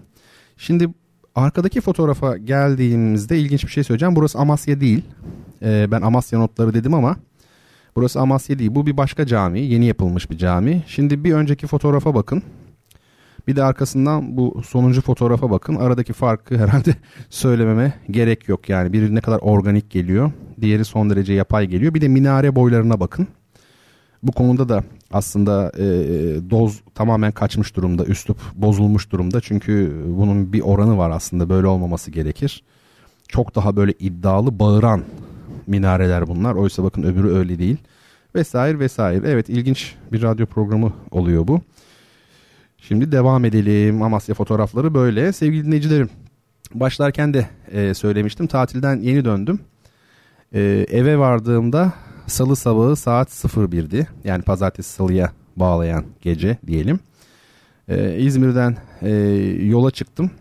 [0.58, 0.90] Şimdi
[1.36, 4.16] arkadaki fotoğrafa geldiğimizde ilginç bir şey söyleyeceğim.
[4.16, 5.02] Burası Amasya değil.
[5.62, 7.18] E, ben Amasya notları dedim ama
[7.96, 8.76] burası Amasya değil.
[8.76, 10.84] Bu bir başka cami, yeni yapılmış bir cami.
[10.88, 12.44] Şimdi bir önceki fotoğrafa bakın.
[13.48, 15.76] Bir de arkasından bu sonuncu fotoğrafa bakın.
[15.76, 16.96] Aradaki farkı herhalde
[17.30, 18.70] söylememe gerek yok.
[18.70, 20.32] Yani biri ne kadar organik geliyor.
[20.62, 21.94] Diğeri son derece yapay geliyor.
[21.94, 23.28] Bir de minare boylarına bakın.
[24.24, 25.86] Bu konuda da aslında e,
[26.50, 28.06] doz tamamen kaçmış durumda.
[28.06, 29.42] Üslup bozulmuş durumda.
[29.42, 31.50] Çünkü bunun bir oranı var aslında.
[31.50, 32.64] Böyle olmaması gerekir.
[33.28, 35.04] Çok daha böyle iddialı bağıran
[35.68, 36.56] minareler bunlar.
[36.56, 37.78] Oysa bakın öbürü öyle değil.
[38.36, 39.30] Vesaire vesaire.
[39.30, 41.62] Evet ilginç bir radyo programı oluyor bu.
[42.78, 44.02] Şimdi devam edelim.
[44.02, 45.34] Amasya fotoğrafları böyle.
[45.34, 46.10] Sevgili dinleyicilerim
[46.74, 48.48] başlarken de e, söylemiştim.
[48.48, 49.60] Tatilden yeni döndüm.
[50.54, 51.94] E, eve vardığımda
[52.28, 54.08] salı sabahı saat 01'di.
[54.24, 57.00] Yani pazartesi salıya bağlayan gece diyelim.
[57.88, 59.10] E, İzmir'den e,
[59.66, 60.32] yola çıktım.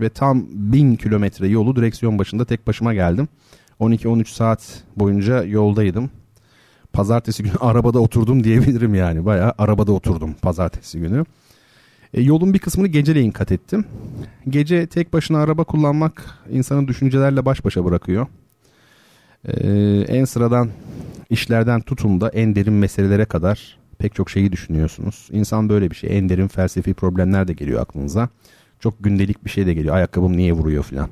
[0.00, 3.28] Ve tam 1000 kilometre yolu direksiyon başında tek başıma geldim.
[3.80, 6.10] 12-13 saat boyunca yoldaydım.
[6.92, 9.24] Pazartesi günü arabada oturdum diyebilirim yani.
[9.24, 11.24] Bayağı arabada oturdum pazartesi günü.
[12.14, 13.84] E, yolun bir kısmını geceleyin kat ettim.
[14.48, 18.26] Gece tek başına araba kullanmak insanın düşüncelerle baş başa bırakıyor.
[19.44, 19.54] E,
[20.08, 20.70] en sıradan
[21.30, 25.28] işlerden tutun da en derin meselelere kadar pek çok şeyi düşünüyorsunuz.
[25.32, 26.18] İnsan böyle bir şey.
[26.18, 28.28] En derin felsefi problemler de geliyor aklınıza.
[28.80, 29.96] Çok gündelik bir şey de geliyor.
[29.96, 31.08] Ayakkabım niye vuruyor filan.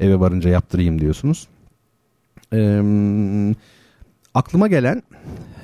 [0.00, 1.48] Eve varınca yaptırayım diyorsunuz.
[2.52, 2.82] Ee,
[4.34, 5.02] aklıma gelen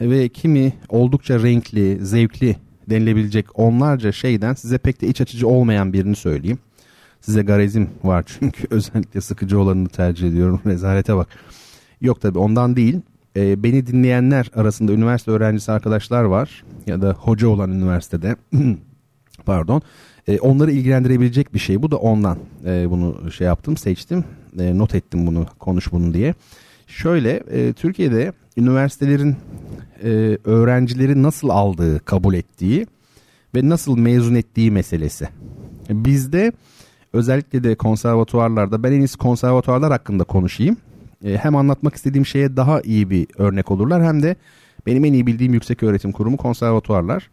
[0.00, 2.56] ve kimi oldukça renkli, zevkli
[2.90, 6.58] denilebilecek onlarca şeyden size pek de iç açıcı olmayan birini söyleyeyim.
[7.20, 10.60] Size garezim var çünkü özellikle sıkıcı olanını tercih ediyorum.
[10.66, 11.28] Rezalete bak.
[12.00, 13.00] Yok tabii ondan değil.
[13.36, 16.64] E, beni dinleyenler arasında üniversite öğrencisi arkadaşlar var.
[16.86, 18.36] Ya da hoca olan üniversitede.
[19.46, 19.82] Pardon.
[20.28, 21.82] E, onları ilgilendirebilecek bir şey.
[21.82, 24.24] Bu da ondan e, bunu şey yaptım, seçtim.
[24.58, 26.34] E, not ettim bunu, konuş bunu diye.
[26.86, 29.36] Şöyle e, Türkiye'de üniversitelerin
[30.02, 32.86] e, öğrencileri nasıl aldığı, kabul ettiği
[33.54, 35.28] ve nasıl mezun ettiği meselesi.
[35.90, 36.52] Bizde
[37.12, 40.76] özellikle de konservatuvarlarda ben en iyisi konservatuvarlar hakkında konuşayım.
[41.24, 44.36] E, hem anlatmak istediğim şeye daha iyi bir örnek olurlar hem de
[44.86, 47.30] benim en iyi bildiğim yüksek öğretim kurumu konservatuvarlar.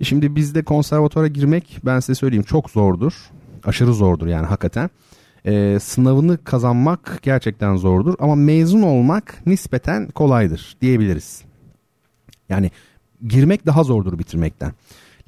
[0.00, 3.30] E, şimdi bizde konservatuvara girmek ben size söyleyeyim çok zordur.
[3.64, 4.90] Aşırı zordur yani hakikaten.
[5.46, 11.42] Ee, sınavını kazanmak gerçekten zordur ama mezun olmak nispeten kolaydır diyebiliriz.
[12.48, 12.70] Yani
[13.26, 14.72] girmek daha zordur bitirmekten.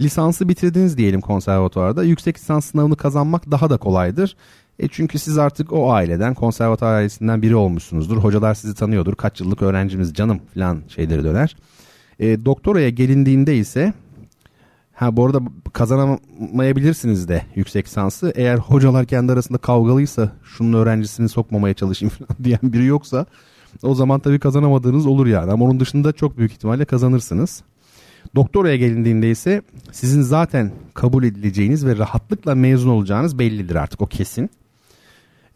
[0.01, 2.05] Lisansı bitirdiniz diyelim konservatuvarda.
[2.05, 4.37] Yüksek lisans sınavını kazanmak daha da kolaydır.
[4.79, 8.17] E çünkü siz artık o aileden, konservatuvar ailesinden biri olmuşsunuzdur.
[8.17, 9.15] Hocalar sizi tanıyordur.
[9.15, 11.57] Kaç yıllık öğrencimiz canım falan şeyleri döner.
[12.19, 13.93] E, doktoraya gelindiğinde ise
[14.99, 15.41] Ha bu arada
[15.73, 18.33] kazanamayabilirsiniz de yüksek lisansı.
[18.37, 23.27] Eğer hocalar kendi arasında kavgalıysa şunun öğrencisini sokmamaya çalışayım falan diyen biri yoksa
[23.83, 25.53] o zaman tabii kazanamadığınız olur yani.
[25.53, 27.63] Ama onun dışında çok büyük ihtimalle kazanırsınız.
[28.35, 34.51] Doktoraya gelindiğinde ise sizin zaten kabul edileceğiniz ve rahatlıkla mezun olacağınız bellidir artık o kesin.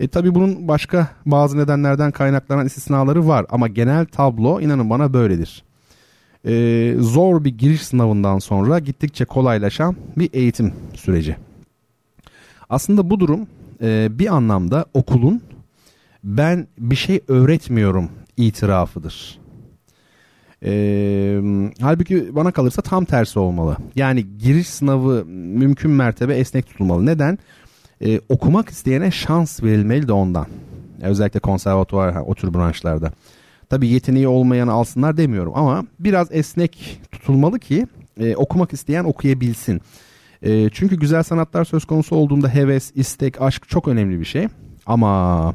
[0.01, 5.65] E tabi bunun başka bazı nedenlerden kaynaklanan istisnaları var ama genel tablo inanın bana böyledir.
[6.47, 11.37] E, zor bir giriş sınavından sonra gittikçe kolaylaşan bir eğitim süreci.
[12.71, 13.47] Aslında bu durum
[13.83, 15.43] e, bir anlamda okulun
[16.25, 19.43] ben bir şey öğretmiyorum itirafıdır.
[20.65, 21.41] Ee,
[21.81, 23.77] halbuki bana kalırsa tam tersi olmalı.
[23.97, 27.07] Yani giriş sınavı mümkün mertebe esnek tutulmalı.
[27.07, 27.39] Neden?
[28.05, 30.47] Ee, okumak isteyene şans verilmeli de ondan.
[31.03, 33.13] Özellikle konservatuvar o tür branşlarda.
[33.73, 37.87] Tabii yeteneği olmayanı alsınlar demiyorum ama biraz esnek tutulmalı ki
[38.21, 39.81] e, okumak isteyen okuyabilsin.
[40.43, 44.49] E, çünkü güzel sanatlar söz konusu olduğunda heves, istek, aşk çok önemli bir şey.
[44.87, 45.55] Ama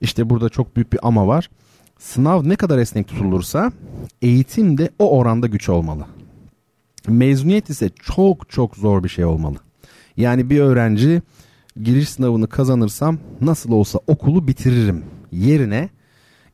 [0.00, 1.50] işte burada çok büyük bir ama var.
[1.98, 3.72] Sınav ne kadar esnek tutulursa
[4.22, 6.06] eğitim de o oranda güç olmalı.
[7.08, 9.56] Mezuniyet ise çok çok zor bir şey olmalı.
[10.16, 11.22] Yani bir öğrenci
[11.82, 15.88] giriş sınavını kazanırsam nasıl olsa okulu bitiririm yerine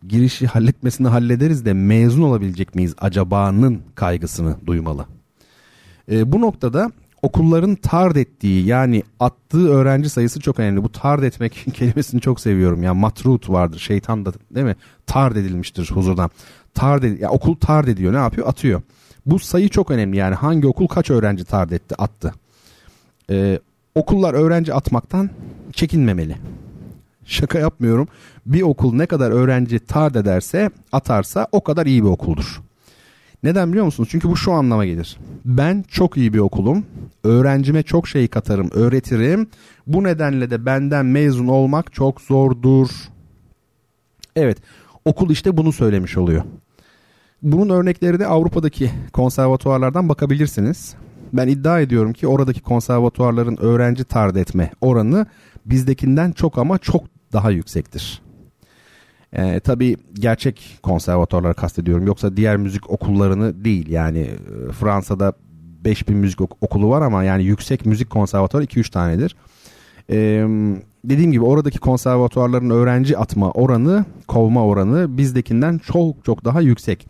[0.08, 5.06] girişi halletmesini hallederiz de mezun olabilecek miyiz acaba'nın kaygısını duymalı.
[6.10, 10.82] E, bu noktada okulların tard ettiği yani attığı öğrenci sayısı çok önemli.
[10.82, 12.82] Bu tard etmek kelimesini çok seviyorum.
[12.82, 14.76] Yani matrut vardır şeytan da değil mi?
[15.06, 16.30] Tard edilmiştir huzurdan.
[16.74, 18.48] Tard ed- ya okul tard ediyor ne yapıyor?
[18.48, 18.82] Atıyor.
[19.26, 22.34] Bu sayı çok önemli yani hangi okul kaç öğrenci tard etti attı.
[23.30, 23.58] Ee,
[23.94, 25.30] okullar öğrenci atmaktan
[25.72, 26.36] çekinmemeli.
[27.24, 28.08] Şaka yapmıyorum.
[28.46, 32.62] Bir okul ne kadar öğrenci tard ederse atarsa o kadar iyi bir okuldur.
[33.42, 34.08] Neden biliyor musunuz?
[34.12, 35.18] Çünkü bu şu anlama gelir.
[35.44, 36.86] Ben çok iyi bir okulum.
[37.24, 39.46] Öğrencime çok şey katarım, öğretirim.
[39.86, 42.88] Bu nedenle de benden mezun olmak çok zordur.
[44.36, 44.58] Evet,
[45.04, 46.42] okul işte bunu söylemiş oluyor.
[47.42, 50.94] Bunun örnekleri de Avrupa'daki konservatuvarlardan bakabilirsiniz.
[51.32, 55.26] Ben iddia ediyorum ki oradaki konservatuvarların öğrenci tard etme oranı
[55.66, 58.22] bizdekinden çok ama çok daha yüksektir.
[59.32, 62.06] Ee, tabii gerçek konservatuarları kastediyorum.
[62.06, 63.88] Yoksa diğer müzik okullarını değil.
[63.88, 65.32] Yani e, Fransa'da
[65.84, 69.36] 5000 müzik okulu var ama yani yüksek müzik konservatuarı 2-3 tanedir.
[70.10, 70.46] Ee,
[71.04, 77.06] dediğim gibi oradaki konservatuarların öğrenci atma oranı, kovma oranı bizdekinden çok çok daha yüksek.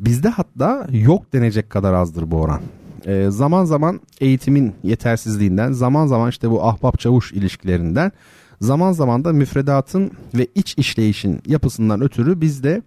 [0.00, 2.60] Bizde hatta yok denecek kadar azdır bu oran.
[3.06, 8.12] Ee, zaman zaman eğitimin yetersizliğinden, zaman zaman işte bu ahbap çavuş ilişkilerinden
[8.60, 12.82] zaman zaman da müfredatın ve iç işleyişin yapısından ötürü bizde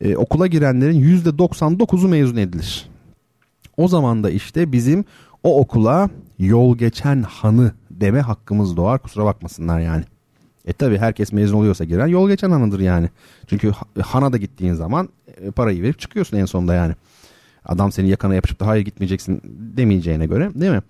[0.00, 2.88] e, okula girenlerin %99'u mezun edilir.
[3.76, 5.04] O zaman da işte bizim
[5.42, 10.04] o okula yol geçen hanı deme hakkımız doğar kusura bakmasınlar yani.
[10.66, 13.08] E tabi herkes mezun oluyorsa giren yol geçen hanıdır yani.
[13.46, 13.72] Çünkü
[14.02, 15.08] hana da gittiğin zaman
[15.40, 16.94] e, parayı verip çıkıyorsun en sonunda yani.
[17.64, 19.40] Adam seni yakana yapışıp da hayır gitmeyeceksin
[19.76, 20.82] demeyeceğine göre değil mi?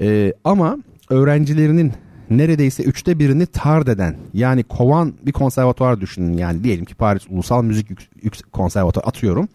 [0.00, 0.78] E, ama
[1.10, 1.92] öğrencilerinin
[2.30, 7.62] neredeyse üçte birini tard eden yani kovan bir konservatuvar düşünün yani diyelim ki Paris Ulusal
[7.62, 7.90] Müzik
[8.22, 9.48] Yük, Konservatuar atıyorum.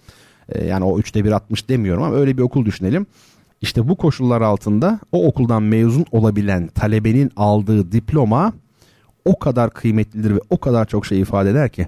[0.50, 3.06] Ee, yani o üçte bir atmış demiyorum ama öyle bir okul düşünelim.
[3.62, 8.54] İşte bu koşullar altında o okuldan mezun olabilen talebenin aldığı diploma
[9.26, 11.88] o kadar kıymetlidir ve o kadar çok şey ifade eder ki.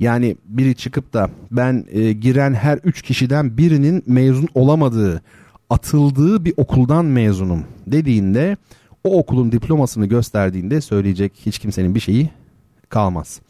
[0.00, 5.22] Yani biri çıkıp da ben e, giren her üç kişiden birinin mezun olamadığı,
[5.70, 8.56] atıldığı bir okuldan mezunum dediğinde
[9.04, 12.30] o okulun diplomasını gösterdiğinde söyleyecek hiç kimsenin bir şeyi
[12.88, 13.40] kalmaz.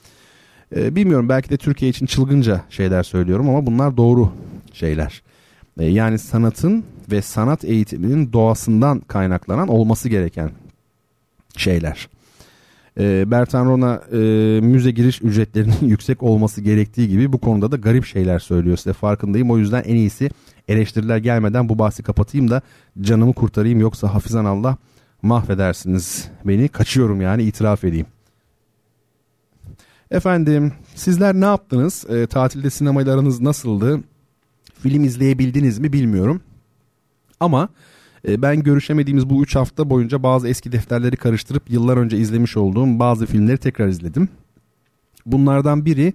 [0.77, 4.33] Ee, bilmiyorum belki de Türkiye için çılgınca şeyler söylüyorum ama bunlar doğru
[4.73, 5.23] şeyler.
[5.79, 10.51] Ee, yani sanatın ve sanat eğitiminin doğasından kaynaklanan olması gereken
[11.57, 12.09] şeyler.
[13.01, 14.19] Ee, Bertan Rona e,
[14.61, 19.51] müze giriş ücretlerinin yüksek olması gerektiği gibi bu konuda da garip şeyler söylüyor size farkındayım.
[19.51, 20.31] O yüzden en iyisi
[20.69, 22.63] eleştiriler gelmeden bu bahsi kapatayım da
[23.01, 24.77] canımı kurtarayım yoksa hafizan Allah
[25.23, 26.69] mahvedersiniz beni.
[26.69, 28.07] Kaçıyorum yani itiraf edeyim.
[30.11, 32.05] Efendim sizler ne yaptınız?
[32.09, 34.01] E, tatilde sinemayla aranız nasıldı?
[34.83, 36.41] Film izleyebildiniz mi bilmiyorum.
[37.41, 37.69] Ama
[38.29, 42.99] e, ben görüşemediğimiz bu 3 hafta boyunca bazı eski defterleri karıştırıp yıllar önce izlemiş olduğum
[42.99, 44.29] bazı filmleri tekrar izledim.
[45.27, 46.13] Bunlardan biri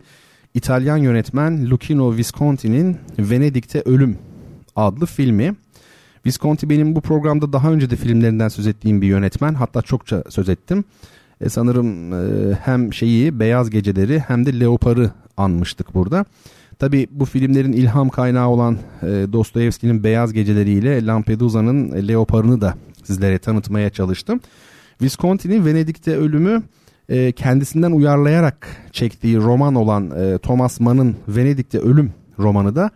[0.53, 4.17] İtalyan yönetmen Lucchino Visconti'nin Venedik'te Ölüm
[4.75, 5.55] adlı filmi.
[6.25, 9.53] Visconti benim bu programda daha önce de filmlerinden söz ettiğim bir yönetmen.
[9.53, 10.83] Hatta çokça söz ettim.
[11.41, 16.25] E, sanırım e, hem şeyi Beyaz Geceleri hem de Leopar'ı anmıştık burada.
[16.79, 23.39] Tabi bu filmlerin ilham kaynağı olan e, Dostoyevski'nin Beyaz Geceleri ile Lampedusa'nın Leopar'ını da sizlere
[23.39, 24.39] tanıtmaya çalıştım.
[25.01, 26.63] Visconti'nin Venedik'te ölümü
[27.09, 32.91] e, kendisinden uyarlayarak çektiği roman olan e, Thomas Mann'ın Venedik'te Ölüm romanı da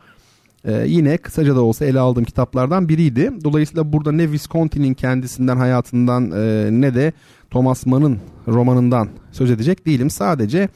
[0.67, 3.31] Ee, yine kısaca da olsa ele aldığım kitaplardan biriydi.
[3.43, 7.13] Dolayısıyla burada ne Visconti'nin kendisinden hayatından e, ne de
[7.49, 10.09] Thomas Mann'ın romanından söz edecek değilim.
[10.09, 10.69] Sadece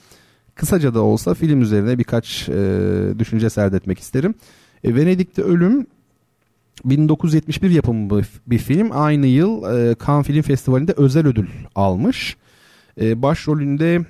[0.55, 2.53] kısaca da olsa film üzerine birkaç e,
[3.19, 4.33] düşünce serdetmek isterim.
[4.83, 5.87] E, Venedik'te Ölüm
[6.85, 8.89] 1971 yapımı bir film.
[8.91, 12.37] Aynı yıl e, Cannes Film Festivali'nde özel ödül almış.
[13.01, 14.05] Başrolünde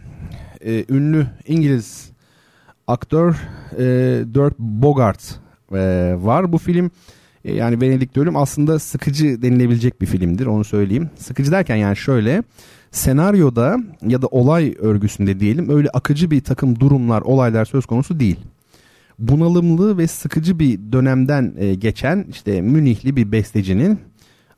[0.90, 2.12] ünlü İngiliz
[2.88, 3.36] aktör
[4.34, 5.40] Dirk Bogart
[5.74, 6.51] e, var.
[6.51, 6.91] Bu film
[7.45, 11.09] e, yani Venedik'te Ölüm aslında sıkıcı denilebilecek bir filmdir onu söyleyeyim.
[11.15, 12.43] Sıkıcı derken yani şöyle
[12.91, 18.39] senaryoda ya da olay örgüsünde diyelim öyle akıcı bir takım durumlar olaylar söz konusu değil
[19.22, 23.99] bunalımlı ve sıkıcı bir dönemden e, geçen işte Münihli bir bestecinin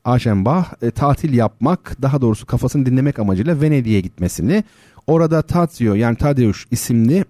[0.06, 4.64] Aschenbach e, tatil yapmak daha doğrusu kafasını dinlemek amacıyla Venedik'e gitmesini
[5.08, 7.26] orada Tazio yani Tadeusz isimli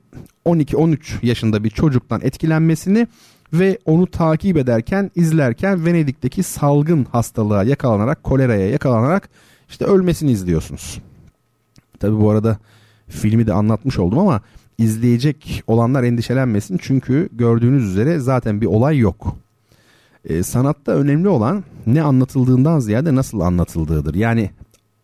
[0.46, 3.08] 12-13 yaşında bir çocuktan etkilenmesini
[3.54, 9.30] ve onu takip ederken izlerken Venedik'teki salgın hastalığa yakalanarak koleraya yakalanarak
[9.70, 11.02] işte ölmesini izliyorsunuz.
[12.00, 12.58] Tabi bu arada
[13.08, 14.42] filmi de anlatmış oldum ama
[14.78, 19.36] izleyecek olanlar endişelenmesin çünkü gördüğünüz üzere zaten bir olay yok.
[20.26, 24.16] E, sanatta önemli olan ne anlatıldığından ziyade nasıl anlatıldığıdır.
[24.16, 24.50] Yani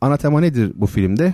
[0.02, 1.34] ana tema nedir bu filmde?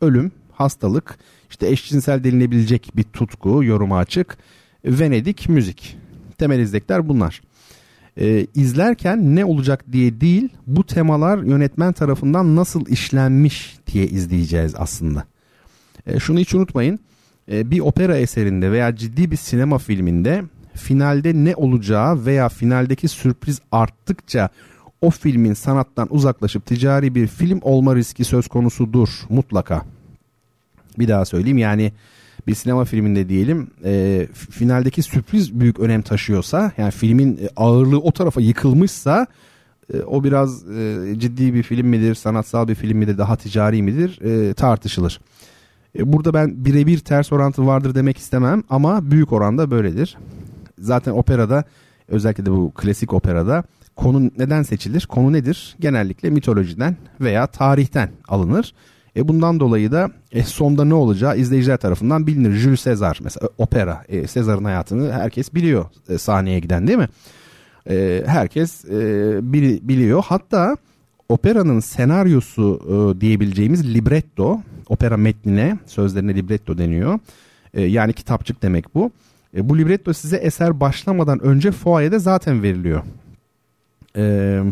[0.00, 1.18] Ölüm, hastalık,
[1.50, 4.38] işte eşcinsel denilebilecek bir tutku, yoruma açık,
[4.84, 5.96] Venedik, müzik.
[6.38, 7.40] Temel izlekler bunlar.
[8.20, 15.24] E, izlerken ne olacak diye değil, bu temalar yönetmen tarafından nasıl işlenmiş diye izleyeceğiz aslında.
[16.06, 16.98] E, şunu hiç unutmayın
[17.52, 23.60] e, bir opera eserinde veya ciddi bir sinema filminde finalde ne olacağı veya finaldeki sürpriz
[23.72, 24.48] arttıkça
[25.00, 29.82] o filmin sanattan uzaklaşıp ticari bir film olma riski söz konusudur mutlaka.
[30.98, 31.92] Bir daha söyleyeyim yani
[32.46, 38.40] bir sinema filminde diyelim e, finaldeki sürpriz büyük önem taşıyorsa yani filmin ağırlığı o tarafa
[38.40, 39.26] yıkılmışsa
[39.94, 44.20] e, o biraz e, ciddi bir film midir sanatsal bir film midir daha ticari midir
[44.22, 45.20] e, tartışılır.
[45.98, 50.16] E, burada ben birebir ters orantı vardır demek istemem ama büyük oranda böyledir.
[50.78, 51.64] Zaten operada
[52.08, 53.64] özellikle de bu klasik operada
[53.96, 55.06] konu neden seçilir?
[55.06, 55.76] Konu nedir?
[55.80, 58.74] Genellikle mitolojiden veya tarihten alınır.
[59.16, 62.52] E bundan dolayı da e, sonda ne olacağı izleyiciler tarafından bilinir.
[62.52, 64.04] Jules Caesar mesela opera.
[64.08, 67.08] E, Caesar'ın hayatını herkes biliyor e, sahneye giden değil mi?
[67.90, 68.98] E, herkes e,
[69.88, 70.24] biliyor.
[70.26, 70.76] Hatta
[71.28, 77.18] operanın senaryosu e, diyebileceğimiz libretto, opera metnine, sözlerine libretto deniyor.
[77.74, 79.10] E, yani kitapçık demek bu.
[79.56, 83.02] E, bu libretto size eser başlamadan önce fuayede zaten veriliyor.
[84.16, 84.62] E,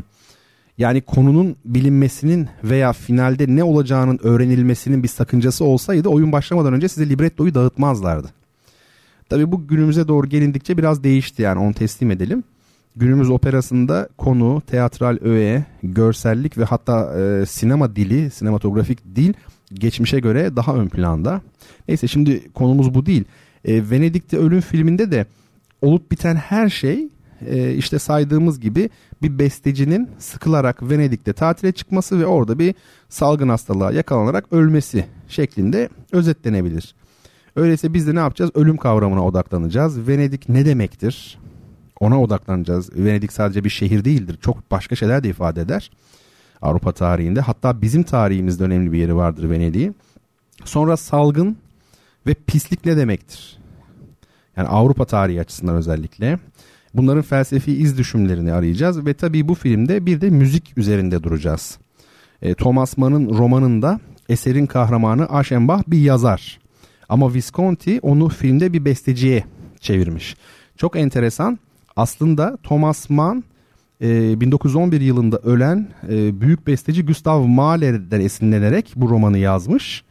[0.80, 7.08] yani konunun bilinmesinin veya finalde ne olacağının öğrenilmesinin bir sakıncası olsaydı oyun başlamadan önce size
[7.08, 8.28] librettoyu dağıtmazlardı.
[9.28, 12.44] Tabi bu günümüze doğru gelindikçe biraz değişti yani onu teslim edelim.
[12.96, 19.32] Günümüz operasında konu, teatral öğe, görsellik ve hatta e, sinema dili, sinematografik dil
[19.74, 21.40] geçmişe göre daha ön planda.
[21.88, 23.24] Neyse şimdi konumuz bu değil.
[23.64, 25.26] E, Venedik'te Ölüm filminde de
[25.82, 27.08] olup biten her şey
[27.46, 28.90] e, işte saydığımız gibi
[29.22, 32.74] bir bestecinin sıkılarak Venedik'te tatile çıkması ve orada bir
[33.08, 36.94] salgın hastalığa yakalanarak ölmesi şeklinde özetlenebilir.
[37.56, 38.50] Öyleyse biz de ne yapacağız?
[38.54, 40.08] Ölüm kavramına odaklanacağız.
[40.08, 41.38] Venedik ne demektir?
[42.00, 42.90] Ona odaklanacağız.
[42.96, 44.38] Venedik sadece bir şehir değildir.
[44.40, 45.90] Çok başka şeyler de ifade eder.
[46.62, 47.40] Avrupa tarihinde.
[47.40, 49.96] Hatta bizim tarihimizde önemli bir yeri vardır Venedik'in.
[50.64, 51.56] Sonra salgın
[52.26, 53.58] ve pislik ne demektir?
[54.56, 56.38] Yani Avrupa tarihi açısından özellikle.
[56.94, 61.78] Bunların felsefi iz düşümlerini arayacağız ve tabii bu filmde bir de müzik üzerinde duracağız.
[62.42, 66.60] E, Thomas Mann'ın romanında eserin kahramanı Aschenbach bir yazar.
[67.08, 69.44] Ama Visconti onu filmde bir besteciye
[69.80, 70.36] çevirmiş.
[70.76, 71.58] Çok enteresan
[71.96, 73.44] aslında Thomas Mann
[74.02, 80.04] e, 1911 yılında ölen e, büyük besteci Gustav Mahler'den esinlenerek bu romanı yazmış.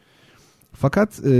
[0.72, 1.30] Fakat e,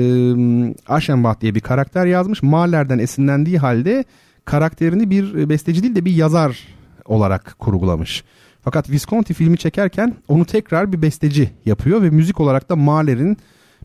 [1.40, 2.42] diye bir karakter yazmış.
[2.42, 4.04] Mahler'den esinlendiği halde
[4.50, 6.58] karakterini bir besteci değil de bir yazar
[7.04, 8.24] olarak kurgulamış.
[8.62, 13.36] Fakat Visconti filmi çekerken onu tekrar bir besteci yapıyor ve müzik olarak da Mahler'in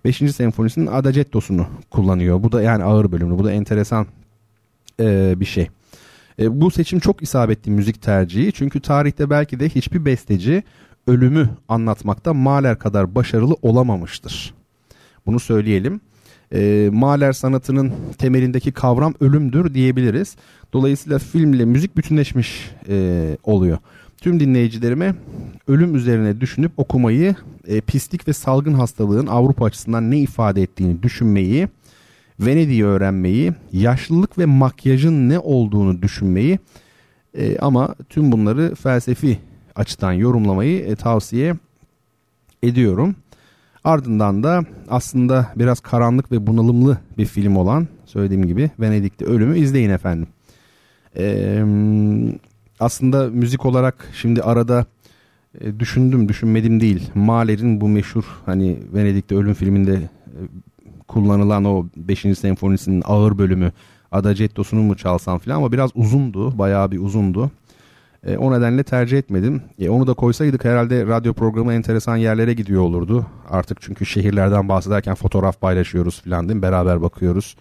[0.06, 0.18] 5.
[0.18, 2.44] senfonisinin Adagietto'sunu kullanıyor.
[2.44, 3.38] Bu da yani ağır bölümlü.
[3.38, 4.08] Bu da enteresan
[5.00, 5.70] e, bir şey.
[6.40, 10.64] E, bu seçim çok isabetli müzik tercihi çünkü tarihte belki de hiçbir besteci
[11.08, 14.54] ölümü anlatmakta Mahler kadar başarılı olamamıştır.
[15.26, 16.02] Bunu söyleyelim.
[16.54, 20.36] E, Mahler sanatının temelindeki kavram ölümdür diyebiliriz.
[20.74, 23.78] Dolayısıyla filmle müzik bütünleşmiş e, oluyor.
[24.22, 25.16] Tüm dinleyicilerime
[25.68, 27.36] ölüm üzerine düşünüp okumayı,
[27.68, 31.68] e, pislik ve salgın hastalığın Avrupa açısından ne ifade ettiğini düşünmeyi,
[32.40, 36.60] Venedik'i öğrenmeyi, yaşlılık ve makyajın ne olduğunu düşünmeyi
[37.38, 39.40] E, ama tüm bunları felsefi
[39.76, 41.56] açıdan yorumlamayı e, tavsiye
[42.64, 43.16] ediyorum.
[43.86, 49.90] Ardından da aslında biraz karanlık ve bunalımlı bir film olan söylediğim gibi Venedik'te Ölümü izleyin
[49.90, 50.28] efendim.
[51.18, 51.64] Ee,
[52.80, 54.86] aslında müzik olarak şimdi arada
[55.62, 57.10] e, düşündüm düşünmedim değil.
[57.16, 60.40] Mahler'in bu meşhur hani Venedik'te Ölüm filminde e,
[61.08, 62.20] kullanılan o 5.
[62.20, 63.72] senfonisinin ağır bölümü
[64.12, 66.58] Adagietto'sunu mu çalsam falan ama biraz uzundu.
[66.58, 67.52] Bayağı bir uzundu.
[68.26, 69.62] E, o nedenle tercih etmedim.
[69.80, 73.26] E, onu da koysaydık herhalde radyo programı enteresan yerlere gidiyor olurdu.
[73.50, 76.62] Artık çünkü şehirlerden bahsederken fotoğraf paylaşıyoruz falan değil mi?
[76.62, 77.56] Beraber bakıyoruz.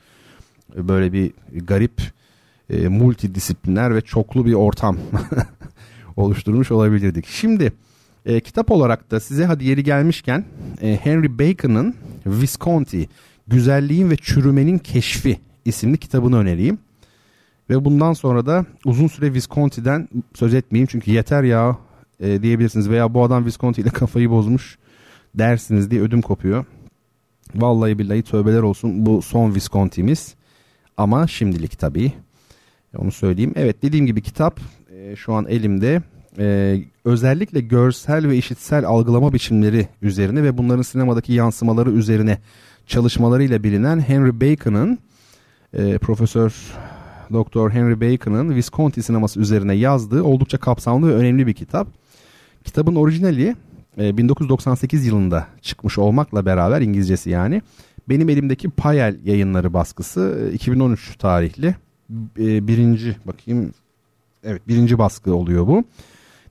[0.76, 2.02] E, böyle bir garip
[2.70, 4.96] e, multidisipliner ve çoklu bir ortam
[6.16, 7.26] oluşturmuş olabilirdik.
[7.26, 7.72] Şimdi
[8.26, 10.44] e, kitap olarak da size hadi yeri gelmişken
[10.82, 11.94] e, Henry Bacon'ın
[12.26, 13.08] Visconti
[13.46, 16.78] Güzelliğin ve Çürümenin Keşfi isimli kitabını önereyim.
[17.70, 21.78] Ve bundan sonra da uzun süre Visconti'den söz etmeyeyim çünkü yeter ya
[22.20, 24.78] e, diyebilirsiniz veya bu adam Visconti ile kafayı bozmuş
[25.34, 26.64] dersiniz diye ödüm kopuyor.
[27.54, 30.34] Vallahi billahi tövbeler olsun bu son Visconti'miz
[30.96, 32.12] ama şimdilik tabii
[32.98, 33.52] onu söyleyeyim.
[33.56, 34.60] Evet dediğim gibi kitap
[34.90, 36.02] e, şu an elimde
[36.38, 42.38] e, özellikle görsel ve işitsel algılama biçimleri üzerine ve bunların sinemadaki yansımaları üzerine
[42.86, 44.98] çalışmalarıyla bilinen Henry Bacon'ın
[45.72, 46.54] e, Profesör
[47.32, 51.88] Doktor Henry Bacon'ın Visconti sineması üzerine yazdığı oldukça kapsamlı ve önemli bir kitap.
[52.64, 53.56] Kitabın orijinali
[53.98, 57.62] 1998 e, yılında çıkmış olmakla beraber İngilizcesi yani
[58.08, 61.74] benim elimdeki Payel yayınları baskısı 2013 e, tarihli
[62.38, 63.72] e, birinci bakayım
[64.44, 65.84] evet birinci baskı oluyor bu.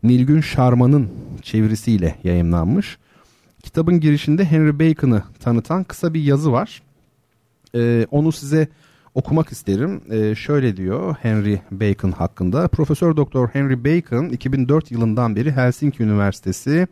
[0.04, 1.10] Nilgün Şarman'ın
[1.42, 2.98] çevirisiyle yayınlanmış.
[3.64, 6.82] Kitabın girişinde Henry Bacon'ı tanıtan kısa bir yazı var.
[7.76, 8.68] Ee, onu size
[9.16, 10.02] okumak isterim.
[10.10, 12.68] Ee, şöyle diyor Henry Bacon hakkında.
[12.68, 16.88] Profesör Doktor Henry Bacon 2004 yılından beri Helsinki Üniversitesi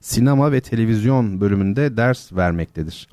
[0.00, 3.08] sinema ve televizyon bölümünde ders vermektedir.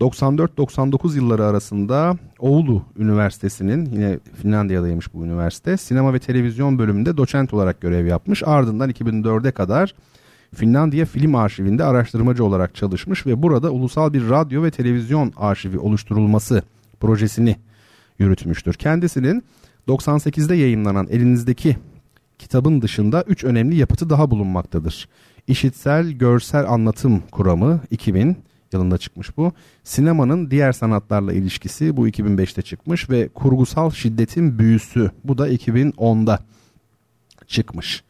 [0.00, 7.80] 94-99 yılları arasında Oulu Üniversitesi'nin yine Finlandiya'daymış bu üniversite sinema ve televizyon bölümünde doçent olarak
[7.80, 8.42] görev yapmış.
[8.46, 9.94] Ardından 2004'e kadar
[10.54, 16.62] Finlandiya Film Arşivinde araştırmacı olarak çalışmış ve burada ulusal bir radyo ve televizyon arşivi oluşturulması
[17.00, 17.56] projesini
[18.18, 18.74] yürütmüştür.
[18.74, 19.44] Kendisinin
[19.88, 21.76] 98'de yayınlanan elinizdeki
[22.38, 25.08] kitabın dışında 3 önemli yapıtı daha bulunmaktadır.
[25.46, 28.36] İşitsel Görsel Anlatım Kuramı 2000
[28.72, 29.52] yılında çıkmış bu.
[29.84, 36.38] Sinemanın diğer sanatlarla ilişkisi bu 2005'te çıkmış ve Kurgusal Şiddetin Büyüsü bu da 2010'da
[37.46, 38.04] çıkmış.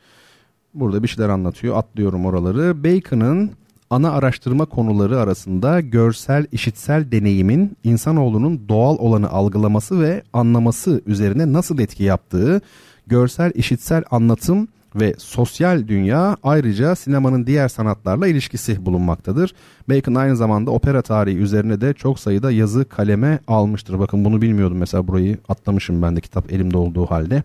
[0.74, 2.84] Burada bir şeyler anlatıyor atlıyorum oraları.
[2.84, 3.50] Bacon'ın
[3.90, 11.78] ana araştırma konuları arasında görsel işitsel deneyimin insanoğlunun doğal olanı algılaması ve anlaması üzerine nasıl
[11.78, 12.60] etki yaptığı,
[13.06, 19.54] görsel işitsel anlatım ve sosyal dünya ayrıca sinemanın diğer sanatlarla ilişkisi bulunmaktadır.
[19.88, 23.98] Bacon aynı zamanda opera tarihi üzerine de çok sayıda yazı kaleme almıştır.
[23.98, 27.42] Bakın bunu bilmiyordum mesela burayı atlamışım ben de kitap elimde olduğu halde.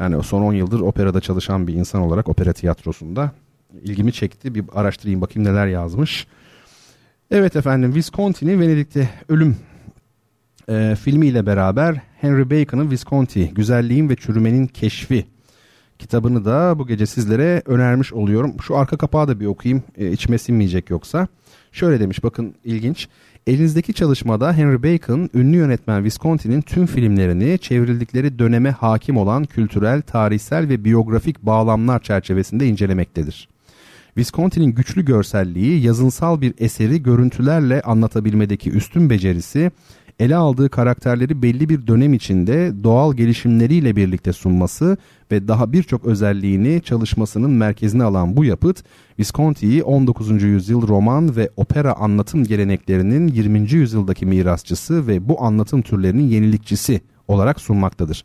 [0.00, 3.32] Yani son 10 yıldır operada çalışan bir insan olarak opera tiyatrosunda
[3.82, 4.54] ilgimi çekti.
[4.54, 6.26] Bir araştırayım bakayım neler yazmış.
[7.30, 9.56] Evet efendim Visconti'nin Venedik'te Ölüm
[10.68, 15.26] e, filmiyle beraber Henry Bacon'ın Visconti Güzelliğin ve Çürümenin Keşfi
[15.98, 18.56] kitabını da bu gece sizlere önermiş oluyorum.
[18.62, 21.28] Şu arka kapağı da bir okuyayım e, içime sinmeyecek yoksa.
[21.72, 23.08] Şöyle demiş bakın ilginç.
[23.46, 30.68] Elinizdeki çalışmada Henry Bacon ünlü yönetmen Visconti'nin tüm filmlerini çevrildikleri döneme hakim olan kültürel, tarihsel
[30.68, 33.48] ve biyografik bağlamlar çerçevesinde incelemektedir.
[34.18, 39.70] Visconti'nin güçlü görselliği, yazınsal bir eseri görüntülerle anlatabilmedeki üstün becerisi,
[40.18, 44.96] ele aldığı karakterleri belli bir dönem içinde doğal gelişimleriyle birlikte sunması
[45.32, 48.84] ve daha birçok özelliğini çalışmasının merkezine alan bu yapıt,
[49.18, 50.42] Visconti'yi 19.
[50.42, 53.72] yüzyıl roman ve opera anlatım geleneklerinin 20.
[53.72, 58.24] yüzyıldaki mirasçısı ve bu anlatım türlerinin yenilikçisi olarak sunmaktadır.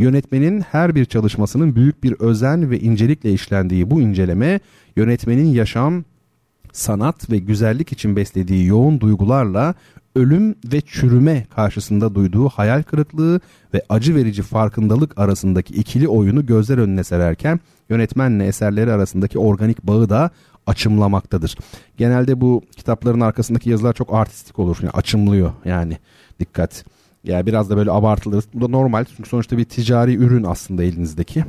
[0.00, 4.60] Yönetmenin her bir çalışmasının büyük bir özen ve incelikle işlendiği bu inceleme,
[4.96, 6.04] yönetmenin yaşam,
[6.72, 9.74] sanat ve güzellik için beslediği yoğun duygularla
[10.16, 13.40] ölüm ve çürüme karşısında duyduğu hayal kırıklığı
[13.74, 20.08] ve acı verici farkındalık arasındaki ikili oyunu gözler önüne sererken yönetmenle eserleri arasındaki organik bağı
[20.10, 20.30] da
[20.66, 21.56] açımlamaktadır.
[21.96, 24.78] Genelde bu kitapların arkasındaki yazılar çok artistik olur.
[24.82, 25.98] Yani açımlıyor yani
[26.38, 26.84] dikkat.
[27.24, 28.44] Yani biraz da böyle abartılır.
[28.54, 31.44] Bu da normal çünkü sonuçta bir ticari ürün aslında elinizdeki.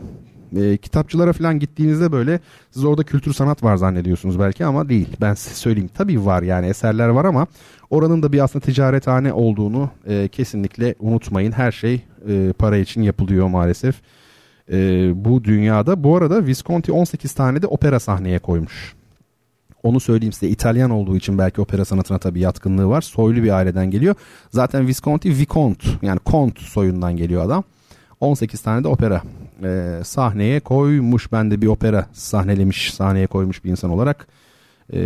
[0.56, 2.40] E, kitapçılara falan gittiğinizde böyle
[2.72, 5.08] siz orada kültür sanat var zannediyorsunuz belki ama değil.
[5.22, 7.48] Ben size söyleyeyim tabii var yani eserler var ama
[7.90, 11.52] oranın da bir aslında ticarethane olduğunu e, kesinlikle unutmayın.
[11.52, 14.02] Her şey e, para için yapılıyor maalesef.
[14.72, 16.04] e, bu dünyada.
[16.04, 18.96] Bu arada Visconti 18 tane de opera sahneye koymuş.
[19.84, 23.02] Onu söyleyeyim size İtalyan olduğu için belki opera sanatına tabii yatkınlığı var.
[23.02, 24.16] Soylu bir aileden geliyor.
[24.50, 27.64] Zaten Visconti Vicomte yani Kont soyundan geliyor adam.
[28.20, 29.22] 18 tane de opera
[29.64, 31.32] e, sahneye koymuş.
[31.32, 34.28] Ben de bir opera sahnelemiş, sahneye koymuş bir insan olarak
[34.94, 35.00] e,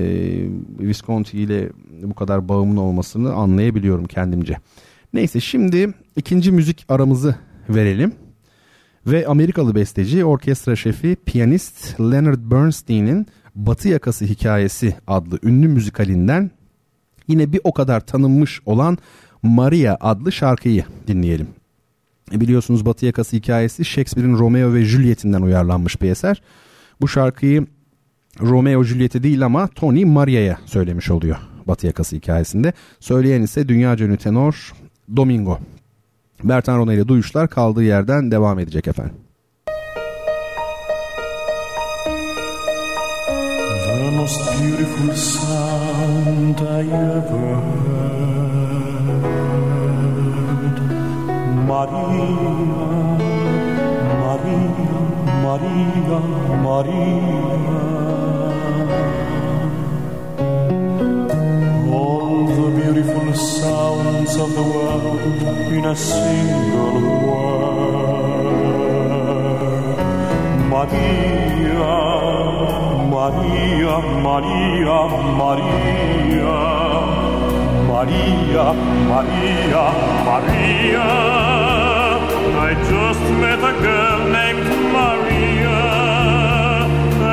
[0.79, 1.69] Visconti ile
[2.03, 4.57] bu kadar bağımlı olmasını anlayabiliyorum kendimce.
[5.13, 7.35] Neyse şimdi ikinci müzik aramızı
[7.69, 8.13] verelim.
[9.07, 16.51] Ve Amerikalı besteci, orkestra şefi, piyanist Leonard Bernstein'in Batı Yakası Hikayesi adlı ünlü müzikalinden
[17.27, 18.97] yine bir o kadar tanınmış olan
[19.43, 21.47] Maria adlı şarkıyı dinleyelim.
[22.31, 26.41] E, biliyorsunuz Batı Yakası Hikayesi Shakespeare'in Romeo ve Juliet'inden uyarlanmış bir eser.
[27.01, 27.67] Bu şarkıyı
[28.39, 31.37] Romeo Juliet'e değil ama Tony Maria'ya söylemiş oluyor
[31.67, 32.73] Batı Yakası hikayesinde.
[32.99, 34.73] Söyleyen ise dünya ünlü tenor
[35.15, 35.59] Domingo.
[36.43, 39.15] Bertan Rona ile duyuşlar kaldığı yerden devam edecek efendim.
[44.15, 46.81] Most beautiful sound I
[47.17, 48.45] ever heard.
[51.71, 52.51] Maria,
[54.23, 54.99] Maria,
[55.45, 56.19] Maria,
[56.65, 57.65] Maria
[61.99, 65.21] All the beautiful sounds of the world
[65.77, 68.55] in a single word.
[70.73, 71.35] Maria
[73.25, 74.99] Maria, Maria,
[75.41, 76.57] Maria,
[77.89, 78.65] Maria,
[79.11, 79.85] Maria,
[80.29, 81.07] Maria.
[82.67, 85.81] I just met a girl named Maria,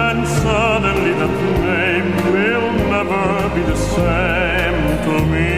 [0.09, 1.35] and suddenly that
[1.69, 5.53] name will never be the same to me.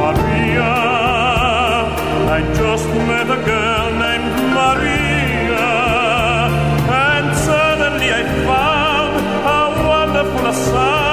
[0.00, 0.72] Maria,
[2.36, 4.09] I just met a girl named
[10.50, 11.09] I'm sorry.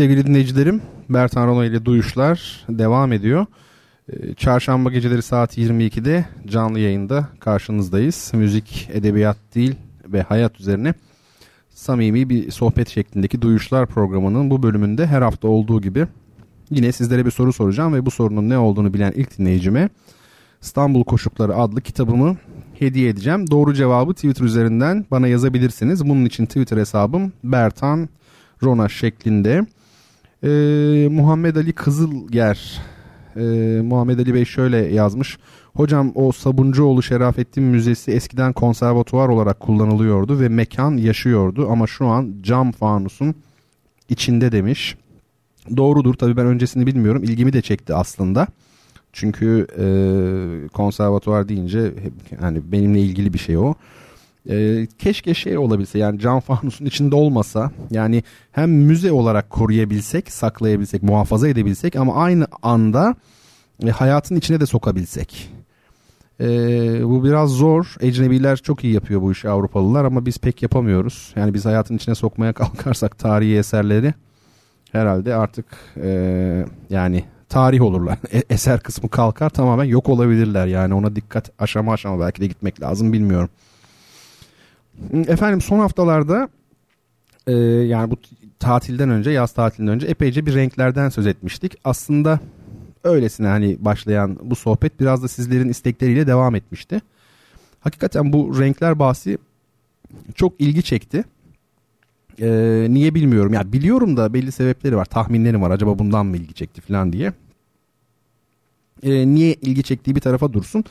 [0.00, 0.82] Sevgili dinleyicilerim.
[1.08, 3.46] Bertan Rona ile Duyuşlar devam ediyor.
[4.12, 8.30] Ee, çarşamba geceleri saat 22'de canlı yayında karşınızdayız.
[8.34, 9.74] Müzik, edebiyat, dil
[10.06, 10.94] ve hayat üzerine
[11.70, 16.06] samimi bir sohbet şeklindeki Duyuşlar programının bu bölümünde her hafta olduğu gibi
[16.70, 19.88] yine sizlere bir soru soracağım ve bu sorunun ne olduğunu bilen ilk dinleyicime
[20.62, 22.36] İstanbul Koşukları adlı kitabımı
[22.78, 23.50] hediye edeceğim.
[23.50, 26.08] Doğru cevabı Twitter üzerinden bana yazabilirsiniz.
[26.08, 28.08] Bunun için Twitter hesabım Bertan
[28.62, 29.66] Rona şeklinde.
[30.44, 30.48] E,
[31.10, 32.80] Muhammed Ali Kızılger
[33.36, 33.40] e,
[33.84, 35.38] Muhammed Ali Bey şöyle yazmış.
[35.74, 42.34] Hocam o Sabuncuoğlu Şerafettin Müzesi eskiden konservatuvar olarak kullanılıyordu ve mekan yaşıyordu ama şu an
[42.42, 43.34] cam fanusun
[44.08, 44.96] içinde demiş.
[45.76, 48.46] Doğrudur tabii ben öncesini bilmiyorum ilgimi de çekti aslında.
[49.12, 49.84] Çünkü e,
[50.68, 51.92] konservatuvar deyince
[52.42, 53.74] yani benimle ilgili bir şey o.
[54.48, 58.22] E, keşke şey olabilse yani cam fanusun içinde olmasa yani
[58.52, 63.14] hem müze olarak koruyabilsek, saklayabilsek, muhafaza edebilsek ama aynı anda
[63.86, 65.50] e, hayatın içine de sokabilsek.
[66.40, 66.48] E,
[67.04, 67.94] bu biraz zor.
[68.00, 71.32] Ecnebiler çok iyi yapıyor bu işi Avrupalılar ama biz pek yapamıyoruz.
[71.36, 74.14] Yani biz hayatın içine sokmaya kalkarsak tarihi eserleri
[74.92, 75.66] herhalde artık
[76.02, 78.18] e, yani tarih olurlar.
[78.32, 82.82] E, eser kısmı kalkar tamamen yok olabilirler yani ona dikkat aşama aşama belki de gitmek
[82.82, 83.48] lazım bilmiyorum.
[85.12, 86.48] Efendim son haftalarda
[87.46, 88.16] e, yani bu
[88.58, 91.76] tatilden önce yaz tatilinden önce epeyce bir renklerden söz etmiştik.
[91.84, 92.40] Aslında
[93.04, 97.00] öylesine hani başlayan bu sohbet biraz da sizlerin istekleriyle devam etmişti.
[97.80, 99.38] Hakikaten bu renkler bahsi
[100.34, 101.24] çok ilgi çekti.
[102.40, 103.52] Ee, niye bilmiyorum.
[103.52, 105.04] Ya biliyorum da belli sebepleri var.
[105.04, 105.70] Tahminlerim var.
[105.70, 107.32] Acaba bundan mı ilgi çekti falan diye.
[109.02, 110.84] Ee, niye ilgi çektiği bir tarafa dursun.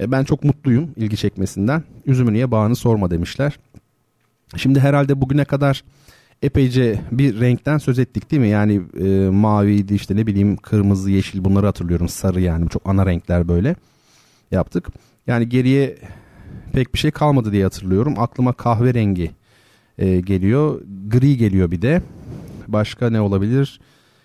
[0.00, 1.82] Ee, ben çok mutluyum ilgi çekmesinden.
[2.06, 3.58] Üzümü niye bağını sorma demişler.
[4.56, 5.84] Şimdi herhalde bugüne kadar
[6.42, 8.48] epeyce bir renkten söz ettik değil mi?
[8.48, 12.08] Yani e, maviydi işte ne bileyim kırmızı, yeşil bunları hatırlıyorum.
[12.08, 13.76] Sarı yani çok ana renkler böyle
[14.50, 14.88] yaptık.
[15.26, 15.98] Yani geriye
[16.72, 18.14] pek bir şey kalmadı diye hatırlıyorum.
[18.18, 19.30] Aklıma kahverengi
[19.98, 20.80] e, geliyor.
[21.08, 22.02] Gri geliyor bir de.
[22.68, 23.80] Başka ne olabilir?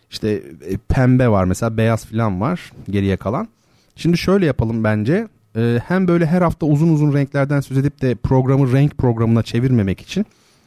[0.09, 0.29] İşte
[0.67, 3.47] e, pembe var mesela beyaz falan var geriye kalan.
[3.95, 5.27] Şimdi şöyle yapalım bence.
[5.55, 10.01] E, hem böyle her hafta uzun uzun renklerden söz edip de programı renk programına çevirmemek
[10.01, 10.25] için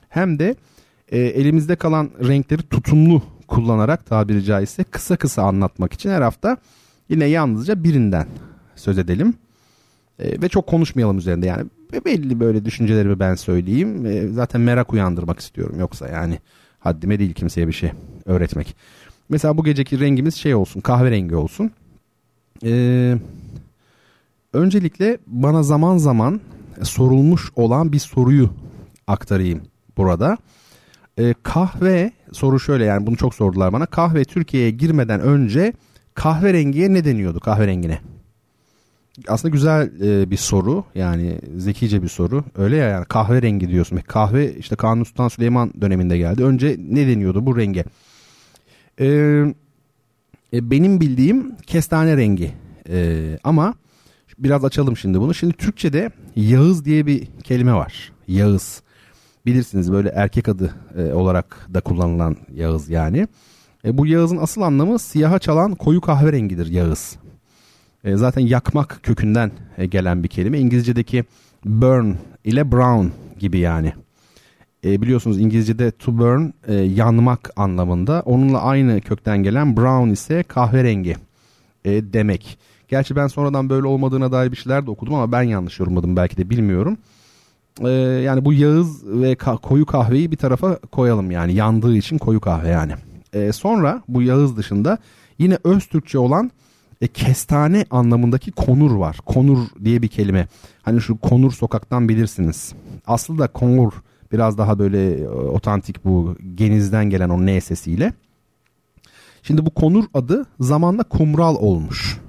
[0.09, 0.55] hem de
[1.09, 6.57] e, elimizde kalan renkleri tutumlu kullanarak tabiri caizse kısa kısa anlatmak için her hafta
[7.09, 8.26] yine yalnızca birinden
[8.76, 9.35] söz edelim.
[10.18, 11.66] E, ve çok konuşmayalım üzerinde yani
[12.05, 14.07] belli böyle düşüncelerimi ben söyleyeyim.
[14.07, 16.39] E, zaten merak uyandırmak istiyorum yoksa yani
[16.78, 17.91] haddime değil kimseye bir şey
[18.24, 18.76] öğretmek.
[19.28, 21.70] Mesela bu geceki rengimiz şey olsun kahverengi olsun.
[22.64, 23.16] Ee,
[24.55, 26.40] öncelikle bana zaman zaman
[26.82, 28.50] sorulmuş olan bir soruyu
[29.07, 29.62] aktarayım
[29.96, 30.38] burada.
[31.18, 33.86] Ee, kahve soru şöyle yani bunu çok sordular bana.
[33.86, 35.72] Kahve Türkiye'ye girmeden önce
[36.14, 37.98] kahverengiye ne deniyordu kahverengine?
[39.28, 42.44] aslında güzel e, bir soru yani zekice bir soru.
[42.55, 43.96] Öyle ya yani kahverengi diyorsun.
[43.96, 46.44] Kahve işte Kanuni Sultan Süleyman döneminde geldi.
[46.44, 47.84] Önce ne deniyordu bu renge?
[49.00, 49.44] Ee,
[50.52, 52.52] e, benim bildiğim kestane rengi.
[52.88, 53.74] Ee, ama
[54.45, 55.34] biraz açalım şimdi bunu.
[55.34, 58.12] Şimdi Türkçe'de Yağız diye bir kelime var.
[58.28, 58.82] Yağız.
[59.47, 63.28] Bilirsiniz böyle erkek adı e, olarak da kullanılan Yağız yani.
[63.84, 67.16] E, bu Yağız'ın asıl anlamı siyaha çalan koyu kahverengidir Yağız.
[68.05, 70.59] E, zaten yakmak kökünden e, gelen bir kelime.
[70.59, 71.24] İngilizce'deki
[71.64, 72.14] burn
[72.45, 73.07] ile brown
[73.38, 73.92] gibi yani.
[74.84, 78.22] E, biliyorsunuz İngilizce'de to burn e, yanmak anlamında.
[78.24, 81.16] Onunla aynı kökten gelen brown ise kahverengi
[81.84, 82.59] e, demek.
[82.95, 86.36] Gerçi ben sonradan böyle olmadığına dair bir şeyler de okudum ama ben yanlış yorumladım belki
[86.36, 86.97] de bilmiyorum.
[87.80, 92.40] E, yani bu Yağız ve ka- koyu kahveyi bir tarafa koyalım yani yandığı için koyu
[92.40, 92.92] kahve yani.
[93.32, 94.99] E, sonra bu Yağız dışında
[95.38, 96.51] yine öz Türkçe olan
[97.01, 99.16] e, kestane anlamındaki konur var.
[99.26, 100.49] Konur diye bir kelime.
[100.82, 102.74] Hani şu konur sokaktan bilirsiniz.
[103.07, 103.92] Aslında konur
[104.32, 108.12] biraz daha böyle e, otantik bu genizden gelen o N sesiyle.
[109.42, 112.24] Şimdi bu konur adı zamanla kumral olmuş.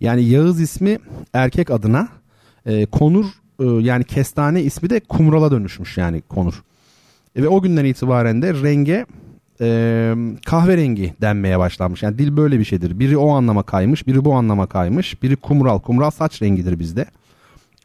[0.00, 0.98] Yani Yağız ismi
[1.32, 2.08] erkek adına
[2.66, 3.26] e, konur
[3.60, 6.62] e, yani kestane ismi de kumrala dönüşmüş yani konur.
[7.36, 9.06] E, ve o günden itibaren de renge
[9.60, 10.14] e,
[10.46, 12.02] kahverengi denmeye başlanmış.
[12.02, 12.98] Yani dil böyle bir şeydir.
[12.98, 15.22] Biri o anlama kaymış, biri bu anlama kaymış.
[15.22, 15.78] Biri kumral.
[15.78, 17.06] Kumral saç rengidir bizde.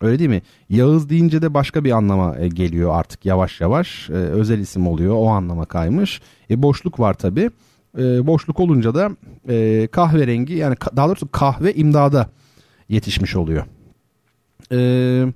[0.01, 0.41] Öyle değil mi?
[0.70, 4.09] Yağız deyince de başka bir anlama e, geliyor artık yavaş yavaş.
[4.09, 5.16] E, özel isim oluyor.
[5.18, 6.22] O anlama kaymış.
[6.49, 7.49] E, boşluk var tabi.
[7.98, 9.10] E, boşluk olunca da
[9.50, 12.30] e, kahverengi yani daha doğrusu kahve imdada
[12.89, 13.66] yetişmiş oluyor.
[14.72, 15.34] Eee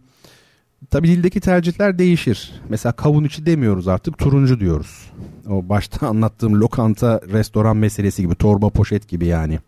[0.89, 2.51] Tabi dildeki tercihler değişir.
[2.70, 5.12] Mesela kavun içi demiyoruz artık turuncu diyoruz.
[5.49, 9.60] O başta anlattığım lokanta restoran meselesi gibi torba poşet gibi yani.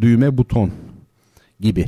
[0.00, 0.70] Düğme buton
[1.60, 1.86] gibi.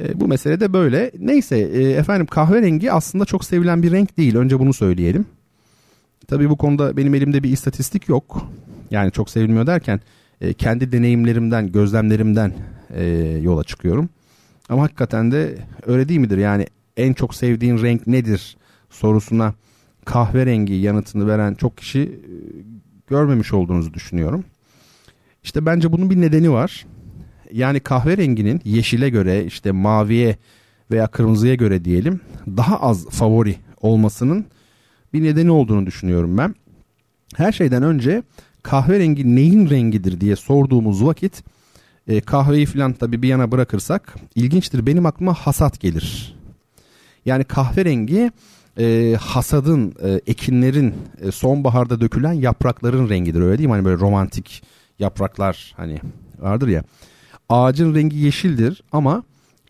[0.00, 1.10] E, bu mesele de böyle.
[1.18, 4.36] Neyse e, efendim kahverengi aslında çok sevilen bir renk değil.
[4.36, 5.26] Önce bunu söyleyelim.
[6.28, 8.46] Tabi bu konuda benim elimde bir istatistik yok.
[8.90, 10.00] Yani çok sevilmiyor derken
[10.40, 12.52] e, kendi deneyimlerimden, gözlemlerimden
[12.94, 13.04] e,
[13.42, 14.08] yola çıkıyorum.
[14.68, 16.38] Ama hakikaten de öyle değil midir?
[16.38, 16.66] Yani
[16.96, 18.56] en çok sevdiğin renk nedir
[18.90, 19.54] sorusuna
[20.04, 22.32] kahverengi yanıtını veren çok kişi e,
[23.06, 24.44] görmemiş olduğunuzu düşünüyorum.
[25.42, 26.86] İşte bence bunun bir nedeni var.
[27.52, 30.36] Yani kahverenginin yeşile göre işte maviye
[30.90, 34.46] veya kırmızıya göre diyelim daha az favori olmasının
[35.12, 36.54] bir nedeni olduğunu düşünüyorum ben.
[37.36, 38.22] Her şeyden önce
[38.66, 41.42] kahverengi neyin rengidir diye sorduğumuz vakit
[42.08, 46.36] e, kahveyi falan tabii bir yana bırakırsak ilginçtir benim aklıma hasat gelir.
[47.26, 48.30] Yani kahverengi
[48.78, 53.72] e, hasadın, e, ekinlerin e, sonbaharda dökülen yaprakların rengidir öyle değil mi?
[53.72, 54.62] Hani böyle romantik
[54.98, 56.00] yapraklar hani
[56.38, 56.84] vardır ya.
[57.48, 59.22] Ağacın rengi yeşildir ama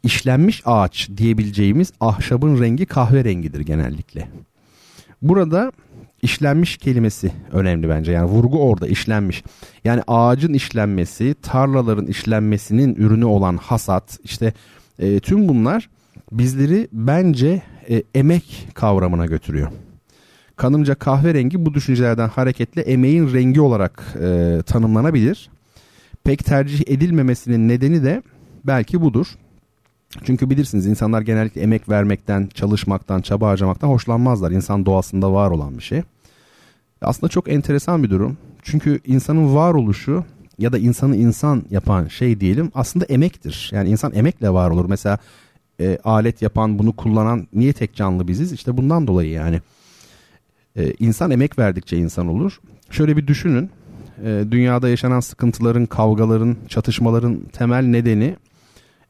[0.03, 4.29] işlenmiş ağaç diyebileceğimiz ahşabın rengi kahverengidir genellikle.
[5.23, 5.73] Burada
[6.27, 8.13] işlenmiş kelimesi önemli bence.
[8.13, 9.45] Yani vurgu orada işlenmiş.
[9.85, 14.53] Yani ağacın işlenmesi, tarlaların işlenmesinin ürünü olan hasat işte
[14.99, 15.89] e, tüm bunlar
[16.33, 19.69] bizleri bence e, emek kavramına götürüyor.
[20.57, 25.51] Kanımca kahverengi bu düşüncelerden hareketle emeğin rengi olarak e, tanımlanabilir.
[26.25, 28.23] Pek tercih edilmemesinin nedeni de
[28.65, 29.27] belki budur.
[30.25, 34.51] Çünkü bilirsiniz insanlar genellikle emek vermekten, çalışmaktan, çaba harcamaktan hoşlanmazlar.
[34.51, 36.03] İnsan doğasında var olan bir şey.
[37.07, 38.37] Aslında çok enteresan bir durum.
[38.63, 40.25] Çünkü insanın varoluşu
[40.59, 43.71] ya da insanı insan yapan şey diyelim aslında emektir.
[43.75, 44.85] Yani insan emekle var olur.
[44.89, 45.19] Mesela
[45.81, 48.53] e, alet yapan, bunu kullanan niye tek canlı biziz?
[48.53, 49.61] İşte bundan dolayı yani.
[50.77, 52.61] E, insan emek verdikçe insan olur.
[52.91, 53.71] Şöyle bir düşünün.
[54.25, 58.37] E, dünyada yaşanan sıkıntıların, kavgaların, çatışmaların temel nedeni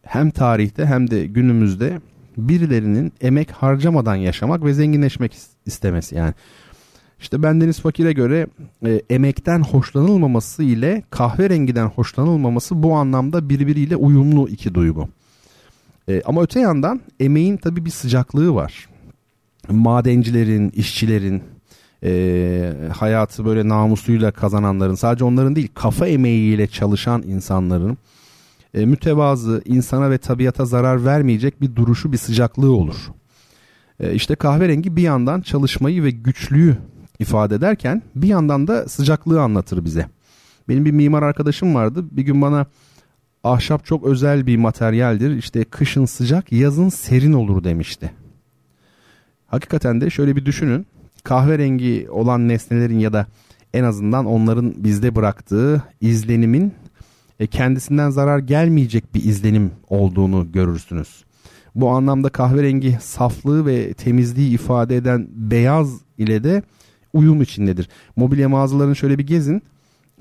[0.03, 2.01] hem tarihte hem de günümüzde
[2.37, 5.37] birilerinin emek harcamadan yaşamak ve zenginleşmek
[5.67, 6.35] istemesi yani.
[7.21, 8.47] İşte bendeniz fakire göre
[8.87, 15.09] e, emekten hoşlanılmaması ile kahverengiden hoşlanılmaması bu anlamda birbiriyle uyumlu iki duygu.
[16.09, 18.89] E, ama öte yandan emeğin tabii bir sıcaklığı var.
[19.71, 21.43] Madencilerin, işçilerin,
[22.05, 27.99] e, hayatı böyle namusuyla kazananların sadece onların değil kafa emeğiyle çalışan insanların
[28.75, 32.97] e, mütevazı, insana ve tabiata zarar vermeyecek bir duruşu, bir sıcaklığı olur.
[34.01, 36.77] E, işte kahverengi bir yandan çalışmayı ve güçlüğü
[37.19, 40.07] ifade ederken bir yandan da sıcaklığı anlatır bize.
[40.69, 42.05] Benim bir mimar arkadaşım vardı.
[42.11, 42.67] Bir gün bana
[43.45, 45.37] ahşap çok özel bir materyaldir.
[45.37, 48.13] İşte kışın sıcak, yazın serin olur demişti.
[49.47, 50.87] Hakikaten de şöyle bir düşünün.
[51.25, 53.27] Kahverengi olan nesnelerin ya da
[53.75, 56.75] en azından onların bizde bıraktığı izlenimin
[57.41, 61.25] e, kendisinden zarar gelmeyecek bir izlenim olduğunu görürsünüz.
[61.75, 66.63] Bu anlamda kahverengi saflığı ve temizliği ifade eden beyaz ile de
[67.17, 67.89] uyum içindedir.
[68.17, 69.63] Mobilya mağazalarını şöyle bir gezin.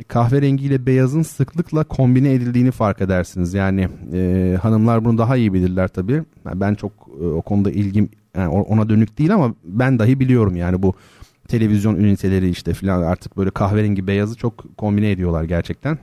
[0.07, 3.53] Kahverengi ile beyazın sıklıkla kombine edildiğini fark edersiniz.
[3.53, 6.23] Yani e, hanımlar bunu daha iyi bilirler tabii.
[6.55, 6.91] Ben çok
[7.21, 10.93] e, o konuda ilgim yani ona dönük değil ama ben dahi biliyorum yani bu
[11.47, 15.97] televizyon üniteleri işte filan artık böyle kahverengi beyazı çok kombine ediyorlar gerçekten.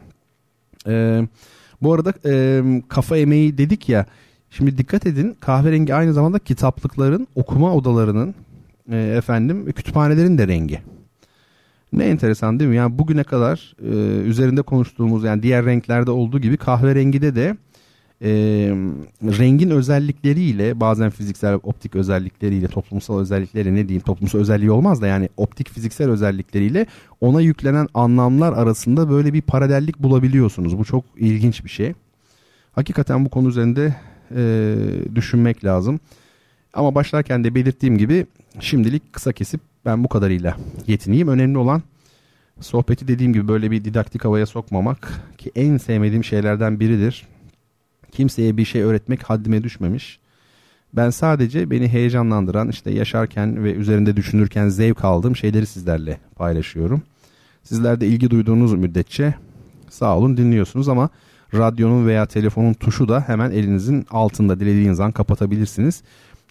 [0.88, 1.22] E,
[1.82, 4.06] bu arada e, kafa emeği dedik ya.
[4.50, 8.34] Şimdi dikkat edin kahverengi aynı zamanda kitaplıkların, okuma odalarının,
[8.90, 10.78] e, efendim kütüphanelerin de rengi.
[11.92, 12.76] Ne enteresan değil mi?
[12.76, 17.56] Yani bugüne kadar e, üzerinde konuştuğumuz yani diğer renklerde olduğu gibi kahverengide de
[18.24, 18.30] e,
[19.22, 25.28] rengin özellikleriyle bazen fiziksel optik özellikleriyle toplumsal özellikleri ne diyeyim toplumsal özelliği olmaz da yani
[25.36, 26.86] optik fiziksel özellikleriyle
[27.20, 30.78] ona yüklenen anlamlar arasında böyle bir paralellik bulabiliyorsunuz.
[30.78, 31.92] Bu çok ilginç bir şey.
[32.72, 33.94] Hakikaten bu konu üzerinde
[34.36, 34.74] e,
[35.14, 36.00] düşünmek lazım.
[36.74, 38.26] Ama başlarken de belirttiğim gibi
[38.60, 41.28] şimdilik kısa kesip ben bu kadarıyla yetineyim.
[41.28, 41.82] Önemli olan
[42.60, 47.26] sohbeti dediğim gibi böyle bir didaktik havaya sokmamak ki en sevmediğim şeylerden biridir.
[48.12, 50.18] Kimseye bir şey öğretmek haddime düşmemiş.
[50.92, 57.02] Ben sadece beni heyecanlandıran işte yaşarken ve üzerinde düşünürken zevk aldığım şeyleri sizlerle paylaşıyorum.
[57.62, 59.34] Sizler de ilgi duyduğunuz müddetçe
[59.90, 61.08] sağ olun dinliyorsunuz ama
[61.54, 66.02] radyonun veya telefonun tuşu da hemen elinizin altında dilediğiniz an kapatabilirsiniz.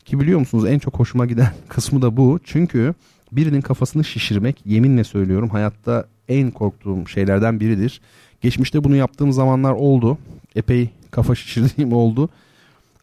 [0.06, 2.40] Ki biliyor musunuz en çok hoşuma giden kısmı da bu.
[2.44, 2.94] Çünkü
[3.32, 8.02] birinin kafasını şişirmek yeminle söylüyorum hayatta en korktuğum şeylerden biridir.
[8.42, 10.18] Geçmişte bunu yaptığım zamanlar oldu.
[10.56, 12.30] Epey kafa şişirdiğim oldu.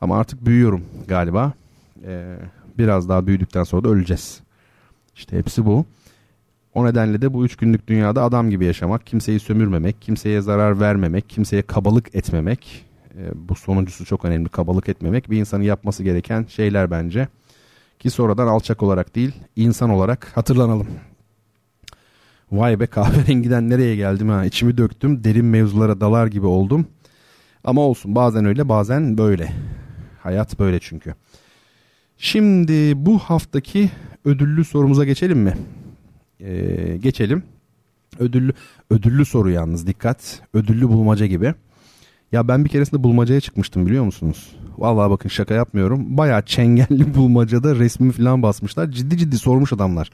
[0.01, 1.53] Ama artık büyüyorum galiba.
[2.07, 2.36] Ee,
[2.78, 4.40] biraz daha büyüdükten sonra da öleceğiz.
[5.16, 5.84] İşte hepsi bu.
[6.74, 11.28] O nedenle de bu üç günlük dünyada adam gibi yaşamak, kimseyi sömürmemek, kimseye zarar vermemek,
[11.28, 12.88] kimseye kabalık etmemek.
[13.18, 14.48] E, bu sonuncusu çok önemli.
[14.48, 17.28] Kabalık etmemek bir insanın yapması gereken şeyler bence.
[17.98, 20.86] Ki sonradan alçak olarak değil, insan olarak hatırlanalım.
[22.52, 26.86] Vay be kahverengiden nereye geldim ha içimi döktüm derin mevzulara dalar gibi oldum.
[27.64, 29.52] Ama olsun bazen öyle bazen böyle.
[30.22, 31.14] Hayat böyle çünkü.
[32.18, 33.90] Şimdi bu haftaki
[34.24, 35.54] ödüllü sorumuza geçelim mi?
[36.40, 37.42] Ee, geçelim.
[38.18, 38.52] Ödüllü
[38.90, 40.42] ödüllü soru yalnız dikkat.
[40.54, 41.54] Ödüllü bulmaca gibi.
[42.33, 44.57] Ya ben bir keresinde bulmacaya çıkmıştım biliyor musunuz?
[44.79, 46.16] Vallahi bakın şaka yapmıyorum.
[46.16, 48.91] Baya çengelli bulmacada resmi falan basmışlar.
[48.91, 50.11] Ciddi ciddi sormuş adamlar.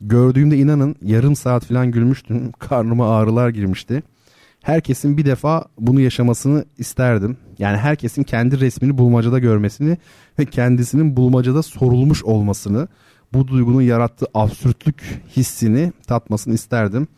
[0.00, 2.52] Gördüğümde inanın yarım saat falan gülmüştüm.
[2.58, 4.02] Karnıma ağrılar girmişti
[4.62, 7.36] herkesin bir defa bunu yaşamasını isterdim.
[7.58, 9.98] Yani herkesin kendi resmini bulmacada görmesini
[10.38, 12.88] ve kendisinin bulmacada sorulmuş olmasını,
[13.32, 17.08] bu duygunun yarattığı absürtlük hissini tatmasını isterdim.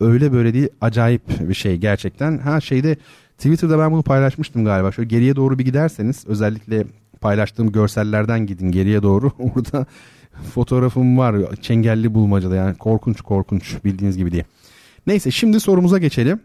[0.00, 2.38] Öyle böyle değil acayip bir şey gerçekten.
[2.38, 2.96] Ha şeyde
[3.40, 4.92] Twitter'da ben bunu paylaşmıştım galiba.
[4.92, 6.84] Şöyle geriye doğru bir giderseniz özellikle
[7.20, 9.32] paylaştığım görsellerden gidin geriye doğru.
[9.38, 9.86] Orada
[10.54, 14.44] fotoğrafım var çengelli bulmacada yani korkunç korkunç bildiğiniz gibi diye.
[15.06, 16.40] Neyse şimdi sorumuza geçelim.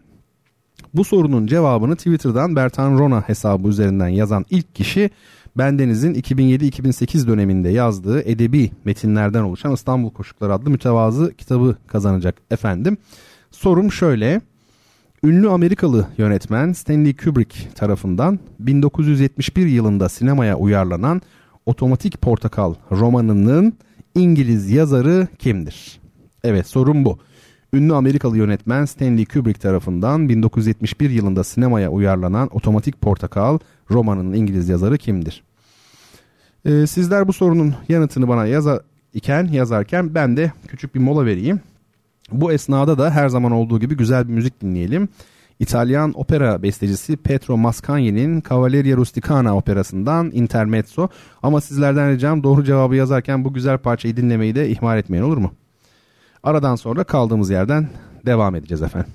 [0.94, 5.10] Bu sorunun cevabını Twitter'dan Bertan Rona hesabı üzerinden yazan ilk kişi
[5.58, 12.96] Bendeniz'in 2007-2008 döneminde yazdığı edebi metinlerden oluşan İstanbul Koşukları adlı mütevazı kitabı kazanacak efendim.
[13.50, 14.40] Sorum şöyle.
[15.26, 21.22] Ünlü Amerikalı yönetmen Stanley Kubrick tarafından 1971 yılında sinemaya uyarlanan
[21.66, 23.72] Otomatik Portakal romanının
[24.14, 26.00] İngiliz yazarı kimdir?
[26.44, 27.18] Evet sorum bu.
[27.72, 33.58] Ünlü Amerikalı yönetmen Stanley Kubrick tarafından 1971 yılında sinemaya uyarlanan Otomatik Portakal
[33.90, 35.42] romanının İngiliz yazarı kimdir?
[36.64, 38.82] Ee, sizler bu sorunun yanıtını bana yaza
[39.14, 41.60] iken yazarken ben de küçük bir mola vereyim.
[42.32, 45.08] Bu esnada da her zaman olduğu gibi güzel bir müzik dinleyelim.
[45.58, 51.08] İtalyan opera bestecisi Petro Mascagni'nin Cavalleria Rusticana operasından Intermezzo.
[51.42, 55.52] Ama sizlerden ricam doğru cevabı yazarken bu güzel parçayı dinlemeyi de ihmal etmeyin olur mu?
[56.42, 57.88] Aradan sonra kaldığımız yerden
[58.26, 59.12] devam edeceğiz efendim.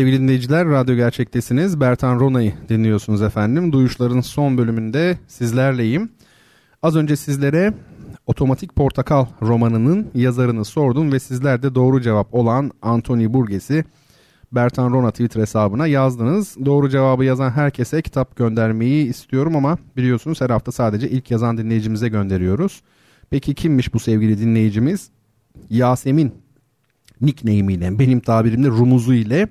[0.00, 1.80] Sevgili dinleyiciler, radyo gerçektesiniz.
[1.80, 3.72] Bertan Rona'yı dinliyorsunuz efendim.
[3.72, 6.10] Duyuşların son bölümünde sizlerleyim.
[6.82, 7.74] Az önce sizlere
[8.26, 13.84] Otomatik Portakal romanının yazarını sordum ve sizler de doğru cevap olan Anthony Burgess'i
[14.52, 16.56] Bertan Rona Twitter hesabına yazdınız.
[16.64, 22.08] Doğru cevabı yazan herkese kitap göndermeyi istiyorum ama biliyorsunuz her hafta sadece ilk yazan dinleyicimize
[22.08, 22.82] gönderiyoruz.
[23.30, 25.10] Peki kimmiş bu sevgili dinleyicimiz?
[25.70, 26.32] Yasemin
[27.20, 29.48] nickname ile benim tabirimde rumuzu ile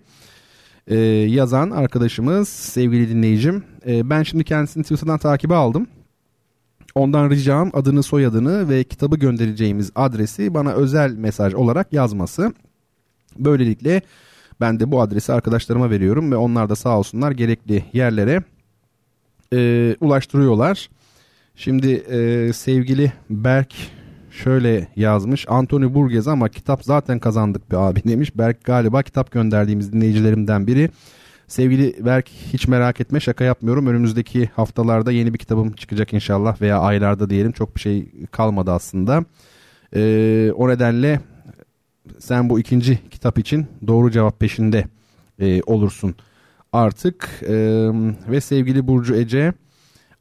[0.89, 0.97] e,
[1.29, 3.63] yazan arkadaşımız sevgili dinleyicim.
[3.87, 5.87] E, ben şimdi kendisini Twitter'dan takibe aldım.
[6.95, 12.53] Ondan ricam adını soyadını ve kitabı göndereceğimiz adresi bana özel mesaj olarak yazması.
[13.37, 14.01] Böylelikle
[14.61, 18.43] ben de bu adresi arkadaşlarıma veriyorum ve onlar da sağ olsunlar gerekli yerlere
[19.53, 20.89] e, ulaştırıyorlar.
[21.55, 23.75] Şimdi e, sevgili Berk
[24.43, 25.45] şöyle yazmış.
[25.49, 28.37] Anthony Burgess ama kitap zaten kazandık bir abi demiş.
[28.37, 30.89] Berk galiba kitap gönderdiğimiz dinleyicilerimden biri.
[31.47, 33.87] Sevgili Berk hiç merak etme şaka yapmıyorum.
[33.87, 37.51] Önümüzdeki haftalarda yeni bir kitabım çıkacak inşallah veya aylarda diyelim.
[37.51, 39.25] Çok bir şey kalmadı aslında.
[39.95, 41.19] Ee, o nedenle
[42.19, 44.85] sen bu ikinci kitap için doğru cevap peşinde
[45.39, 46.15] e, olursun
[46.73, 47.29] artık.
[47.43, 47.55] E,
[48.31, 49.53] ve sevgili Burcu Ece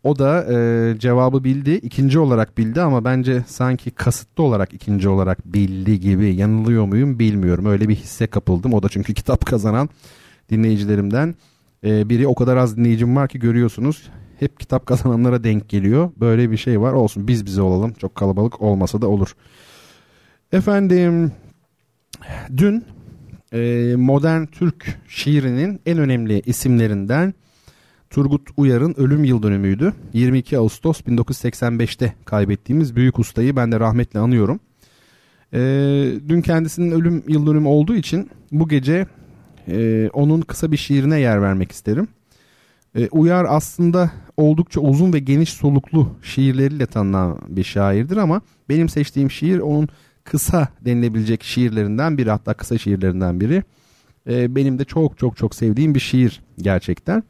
[0.02, 1.70] o da e, cevabı bildi.
[1.70, 6.34] ikinci olarak bildi ama bence sanki kasıtlı olarak ikinci olarak bildi gibi.
[6.34, 7.66] Yanılıyor muyum bilmiyorum.
[7.66, 8.74] Öyle bir hisse kapıldım.
[8.74, 9.88] O da çünkü kitap kazanan
[10.50, 11.34] dinleyicilerimden
[11.84, 12.26] e, biri.
[12.26, 14.08] O kadar az dinleyicim var ki görüyorsunuz.
[14.38, 16.10] Hep kitap kazananlara denk geliyor.
[16.16, 16.92] Böyle bir şey var.
[16.92, 17.92] Olsun biz bize olalım.
[17.92, 19.34] Çok kalabalık olmasa da olur.
[20.52, 21.32] Efendim
[22.56, 22.84] dün
[23.52, 27.34] e, modern Türk şiirinin en önemli isimlerinden
[28.10, 29.92] Turgut Uyar'ın ölüm yıl dönümüydü.
[30.12, 34.60] 22 Ağustos 1985'te kaybettiğimiz büyük ustayı ben de rahmetle anıyorum.
[35.52, 35.60] E,
[36.28, 39.06] dün kendisinin ölüm yıl dönümü olduğu için bu gece
[39.68, 42.08] e, onun kısa bir şiirine yer vermek isterim.
[42.94, 49.30] E, Uyar aslında oldukça uzun ve geniş soluklu şiirleriyle tanınan bir şairdir ama benim seçtiğim
[49.30, 49.88] şiir onun
[50.24, 53.62] kısa denilebilecek şiirlerinden biri hatta kısa şiirlerinden biri.
[54.28, 57.22] E, benim de çok çok çok sevdiğim bir şiir gerçekten.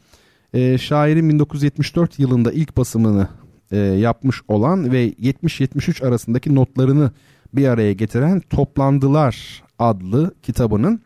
[0.54, 3.28] E, şairin 1974 yılında ilk basımını
[3.70, 7.10] e, yapmış olan ve 70-73 arasındaki notlarını
[7.54, 11.00] bir araya getiren Toplandılar adlı kitabının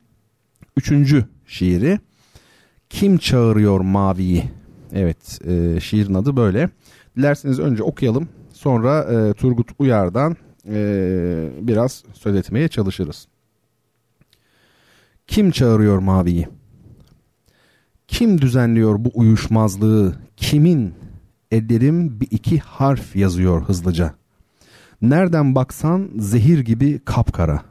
[0.77, 1.99] üçüncü şiiri.
[2.91, 4.45] Kim çağırıyor maviyi?
[4.93, 6.71] Evet e, şiirin adı böyle.
[7.17, 10.37] Dilerseniz önce okuyalım sonra e, Turgut Uyar'dan
[10.69, 13.29] e, biraz söz etmeye çalışırız.
[15.27, 16.49] Kim çağırıyor maviyi?
[18.13, 20.15] Kim düzenliyor bu uyuşmazlığı?
[20.37, 20.95] Kimin?
[21.51, 24.15] Ellerim bir iki harf yazıyor hızlıca.
[25.03, 27.63] Nereden baksan zehir gibi kapkara.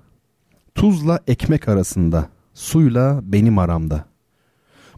[0.76, 4.06] Tuzla ekmek arasında, suyla benim aramda.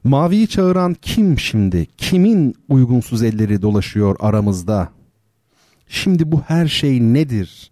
[0.03, 1.85] Maviyi çağıran kim şimdi?
[1.85, 4.89] Kimin uygunsuz elleri dolaşıyor aramızda?
[5.87, 7.71] Şimdi bu her şey nedir?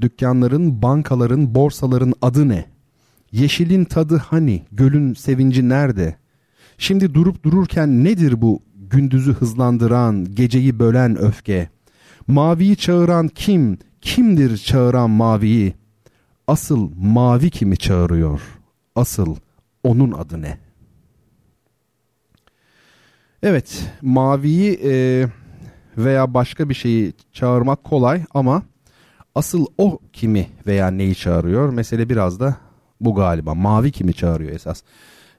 [0.00, 2.64] Dükkanların, bankaların, borsaların adı ne?
[3.32, 6.20] Yeşilin tadı hani, gölün sevinci nerede?
[6.80, 11.68] Şimdi durup dururken nedir bu gündüzü hızlandıran, geceyi bölen öfke?
[12.26, 13.78] Maviyi çağıran kim?
[14.00, 15.74] Kimdir çağıran maviyi?
[16.46, 18.40] Asıl mavi kimi çağırıyor?
[18.96, 19.36] Asıl
[19.84, 20.58] onun adı ne?
[23.42, 25.24] Evet, maviyi e,
[25.98, 28.62] veya başka bir şeyi çağırmak kolay ama
[29.34, 31.72] asıl o kimi veya neyi çağırıyor?
[31.72, 32.56] Mesele biraz da
[33.00, 33.54] bu galiba.
[33.54, 34.82] Mavi kimi çağırıyor esas?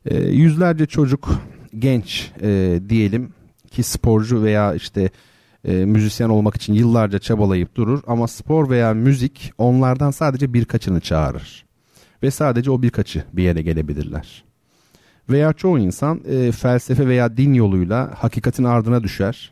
[0.06, 1.42] E, yüzlerce çocuk,
[1.80, 3.34] genç e, diyelim
[3.72, 5.10] ki sporcu veya işte
[5.66, 11.66] e, müzisyen olmak için yıllarca çabalayıp durur ama spor veya müzik onlardan sadece birkaçını çağırır
[12.24, 14.44] ve sadece o birkaçı bir yere gelebilirler.
[15.30, 19.52] Veya çoğu insan e, felsefe veya din yoluyla hakikatin ardına düşer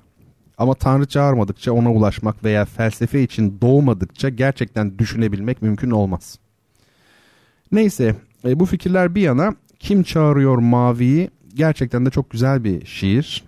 [0.57, 6.39] ama Tanrı çağırmadıkça ona ulaşmak veya felsefe için doğmadıkça gerçekten düşünebilmek mümkün olmaz.
[7.71, 13.43] Neyse e, bu fikirler bir yana kim çağırıyor maviyi gerçekten de çok güzel bir şiir.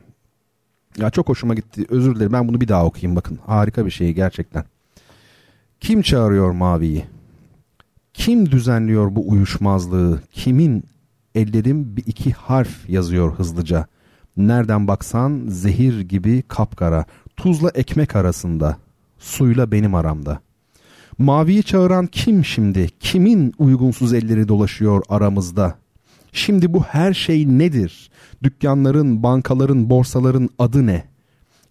[0.97, 1.85] Ya çok hoşuma gitti.
[1.89, 3.39] Özür dilerim ben bunu bir daha okuyayım bakın.
[3.45, 4.65] Harika bir şey gerçekten.
[5.79, 7.05] Kim çağırıyor maviyi?
[8.13, 10.21] Kim düzenliyor bu uyuşmazlığı?
[10.31, 10.83] Kimin
[11.35, 13.87] ellerim bir iki harf yazıyor hızlıca.
[14.37, 17.05] Nereden baksan zehir gibi kapkara.
[17.37, 18.77] Tuzla ekmek arasında.
[19.19, 20.39] Suyla benim aramda.
[21.17, 22.89] Maviyi çağıran kim şimdi?
[22.99, 25.75] Kimin uygunsuz elleri dolaşıyor aramızda?
[26.31, 28.09] Şimdi bu her şey nedir?
[28.43, 31.03] Dükkanların, bankaların, borsaların adı ne?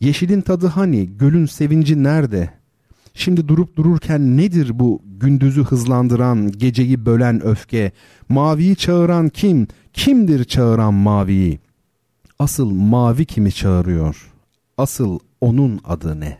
[0.01, 1.16] Yeşilin tadı hani?
[1.19, 2.51] Gölün sevinci nerede?
[3.15, 7.93] Şimdi durup dururken nedir bu gündüzü hızlandıran, geceyi bölen öfke?
[8.28, 9.66] Maviyi çağıran kim?
[9.93, 11.61] Kimdir çağıran maviyi?
[12.39, 14.32] Asıl mavi kimi çağırıyor?
[14.78, 16.39] Asıl onun adı ne?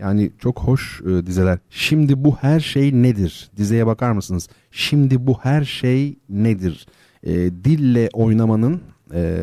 [0.00, 1.58] Yani çok hoş e, dizeler.
[1.70, 3.50] Şimdi bu her şey nedir?
[3.56, 4.48] Dizeye bakar mısınız?
[4.70, 6.86] Şimdi bu her şey nedir?
[7.22, 8.80] E, dille oynamanın
[9.14, 9.36] e,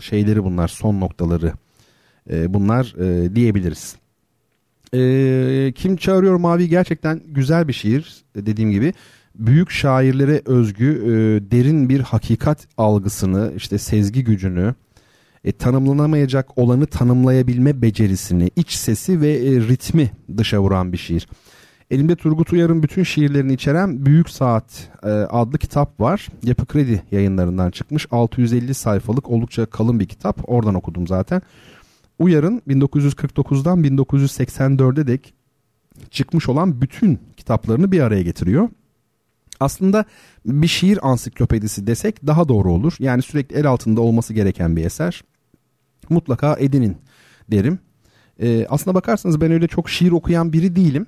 [0.00, 1.52] şeyleri bunlar, son noktaları.
[2.30, 3.96] E, bunlar e, diyebiliriz.
[4.94, 8.92] E, Kim Çağırıyor Mavi gerçekten güzel bir şiir dediğim gibi.
[9.34, 11.10] Büyük şairlere özgü e,
[11.50, 14.74] derin bir hakikat algısını, işte sezgi gücünü,
[15.44, 21.28] e, tanımlanamayacak olanı tanımlayabilme becerisini, iç sesi ve e, ritmi dışa vuran bir şiir.
[21.90, 26.28] Elimde Turgut Uyar'ın bütün şiirlerini içeren Büyük Saat e, adlı kitap var.
[26.42, 28.06] Yapı Kredi yayınlarından çıkmış.
[28.10, 30.40] 650 sayfalık oldukça kalın bir kitap.
[30.50, 31.42] Oradan okudum zaten.
[32.18, 35.34] Uyar'ın 1949'dan 1984'e dek
[36.10, 38.68] çıkmış olan bütün kitaplarını bir araya getiriyor.
[39.60, 40.04] Aslında
[40.46, 42.94] bir şiir ansiklopedisi desek daha doğru olur.
[42.98, 45.22] Yani sürekli el altında olması gereken bir eser.
[46.10, 46.96] Mutlaka edinin
[47.50, 47.78] derim.
[48.40, 51.06] Ee, aslına bakarsanız ben öyle çok şiir okuyan biri değilim.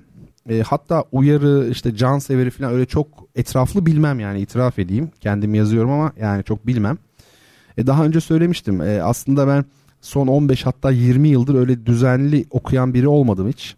[0.49, 5.11] E, hatta uyarı işte can severi falan öyle çok etraflı bilmem yani itiraf edeyim.
[5.21, 6.97] Kendim yazıyorum ama yani çok bilmem.
[7.77, 9.65] E, daha önce söylemiştim e, aslında ben
[10.01, 13.75] son 15 hatta 20 yıldır öyle düzenli okuyan biri olmadım hiç.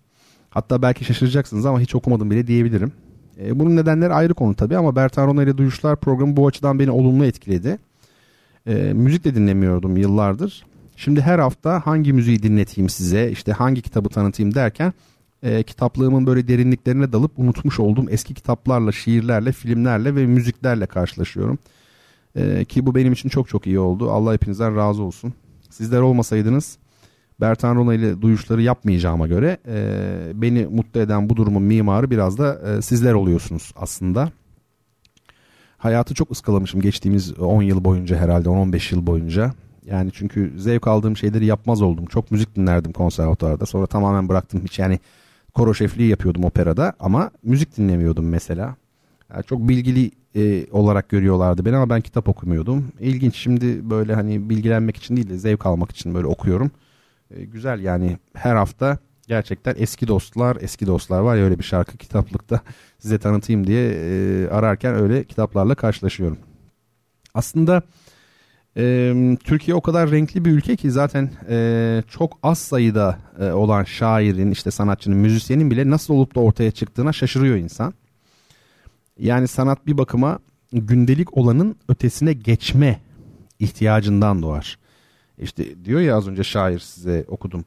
[0.49, 2.91] Hatta belki şaşıracaksınız ama hiç okumadım bile diyebilirim.
[3.39, 6.91] E, bunun nedenleri ayrı konu tabii ama Bertan Rona ile Duyuşlar programı bu açıdan beni
[6.91, 7.80] olumlu etkiledi.
[8.68, 10.65] E, müzik de dinlemiyordum yıllardır.
[10.99, 14.94] Şimdi her hafta hangi müziği dinleteyim size işte hangi kitabı tanıtayım derken
[15.44, 21.60] e, kitaplığımın böyle derinliklerine dalıp unutmuş olduğum eski kitaplarla, şiirlerle, filmlerle ve müziklerle karşılaşıyorum.
[22.36, 24.11] E, ki bu benim için çok çok iyi oldu.
[24.11, 25.34] Allah hepinizden razı olsun.
[25.69, 26.78] Sizler olmasaydınız
[27.41, 32.60] Bertan Rona ile duyuşları yapmayacağıma göre e, beni mutlu eden bu durumun mimarı biraz da
[32.69, 34.32] e, sizler oluyorsunuz aslında.
[35.78, 39.53] Hayatı çok ıskalamışım geçtiğimiz 10 yıl boyunca herhalde 10-15 yıl boyunca.
[39.88, 42.05] Yani çünkü zevk aldığım şeyleri yapmaz oldum.
[42.05, 43.65] Çok müzik dinlerdim konservatuarda.
[43.65, 44.61] Sonra tamamen bıraktım.
[44.64, 44.99] Hiç yani
[45.53, 48.76] koro şefliği yapıyordum operada ama müzik dinlemiyordum mesela.
[49.34, 52.91] Yani çok bilgili e, olarak görüyorlardı beni ama ben kitap okumuyordum.
[52.99, 56.72] İlginç şimdi böyle hani bilgilenmek için değil de zevk almak için böyle okuyorum.
[57.31, 58.97] E, güzel yani her hafta
[59.27, 62.61] gerçekten eski dostlar eski dostlar var ya öyle bir şarkı kitaplıkta
[62.99, 66.38] size tanıtayım diye e, ararken öyle kitaplarla karşılaşıyorum.
[67.34, 67.81] Aslında
[69.44, 74.52] Türkiye o kadar renkli bir ülke ki zaten e, çok az sayıda e, olan şairin
[74.52, 77.94] işte sanatçının müzisyenin bile nasıl olup da ortaya çıktığına şaşırıyor insan.
[79.20, 80.40] Yani sanat bir bakıma
[80.74, 82.99] gündelik olanın ötesine geçme
[83.60, 84.78] ihtiyacından doğar.
[85.38, 87.66] İşte diyor ya az önce şair size okudum.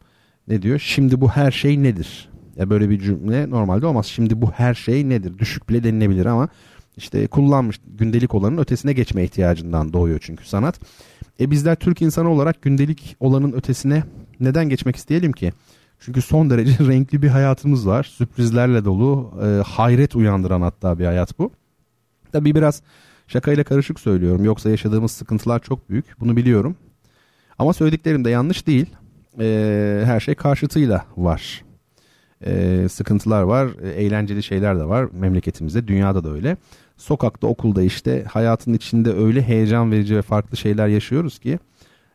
[0.48, 0.78] Ne diyor?
[0.78, 2.28] Şimdi bu her şey nedir?
[2.56, 4.06] Ya böyle bir cümle normalde olmaz.
[4.06, 5.38] Şimdi bu her şey nedir?
[5.38, 6.48] Düşük bile denilebilir ama
[7.00, 10.80] işte kullanmış gündelik olanın ötesine geçme ihtiyacından doğuyor çünkü sanat.
[11.40, 14.02] E bizler Türk insanı olarak gündelik olanın ötesine
[14.40, 15.52] neden geçmek isteyelim ki?
[16.00, 18.04] Çünkü son derece renkli bir hayatımız var.
[18.04, 21.50] Sürprizlerle dolu, e, hayret uyandıran hatta bir hayat bu.
[22.32, 22.82] Tabii biraz
[23.26, 24.44] şakayla karışık söylüyorum.
[24.44, 26.20] Yoksa yaşadığımız sıkıntılar çok büyük.
[26.20, 26.76] Bunu biliyorum.
[27.58, 28.86] Ama söylediklerim de yanlış değil.
[29.40, 31.64] E, her şey karşıtıyla var.
[32.46, 36.56] E, sıkıntılar var, e, eğlenceli şeyler de var memleketimizde, dünyada da öyle.
[37.00, 41.58] Sokakta, okulda işte hayatın içinde öyle heyecan verici ve farklı şeyler yaşıyoruz ki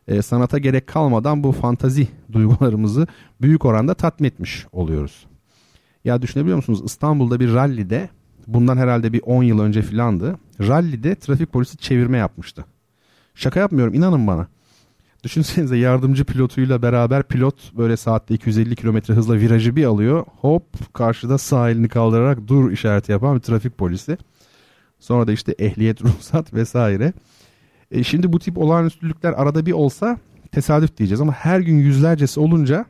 [0.08, 3.06] e, sanata gerek kalmadan bu fantazi duygularımızı
[3.40, 5.26] büyük oranda tatmin etmiş oluyoruz.
[6.04, 8.08] Ya düşünebiliyor musunuz İstanbul'da bir rallide
[8.46, 10.38] bundan herhalde bir 10 yıl önce filandı.
[10.60, 12.64] Rallide trafik polisi çevirme yapmıştı.
[13.34, 14.46] Şaka yapmıyorum inanın bana.
[15.24, 20.24] Düşünsenize yardımcı pilotuyla beraber pilot böyle saatte 250 kilometre hızla virajı bir alıyor.
[20.40, 24.18] Hop karşıda sağ elini kaldırarak dur işareti yapan bir trafik polisi.
[24.98, 27.12] Sonra da işte ehliyet, ruhsat vesaire.
[27.90, 30.18] E şimdi bu tip olağanüstülükler arada bir olsa
[30.52, 32.86] tesadüf diyeceğiz ama her gün yüzlercesi olunca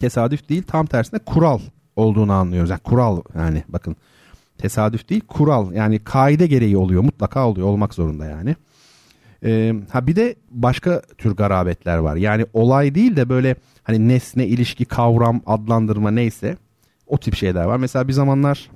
[0.00, 1.60] tesadüf değil tam tersine kural
[1.96, 2.70] olduğunu anlıyoruz.
[2.70, 3.96] Yani kural yani bakın
[4.58, 8.56] tesadüf değil kural yani kaide gereği oluyor mutlaka oluyor olmak zorunda yani.
[9.44, 12.16] Ee, ha bir de başka tür garabetler var.
[12.16, 16.56] Yani olay değil de böyle hani nesne, ilişki, kavram, adlandırma neyse
[17.06, 17.76] o tip şeyler var.
[17.76, 18.70] Mesela bir zamanlar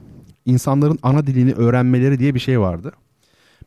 [0.47, 2.93] insanların ana dilini öğrenmeleri diye bir şey vardı.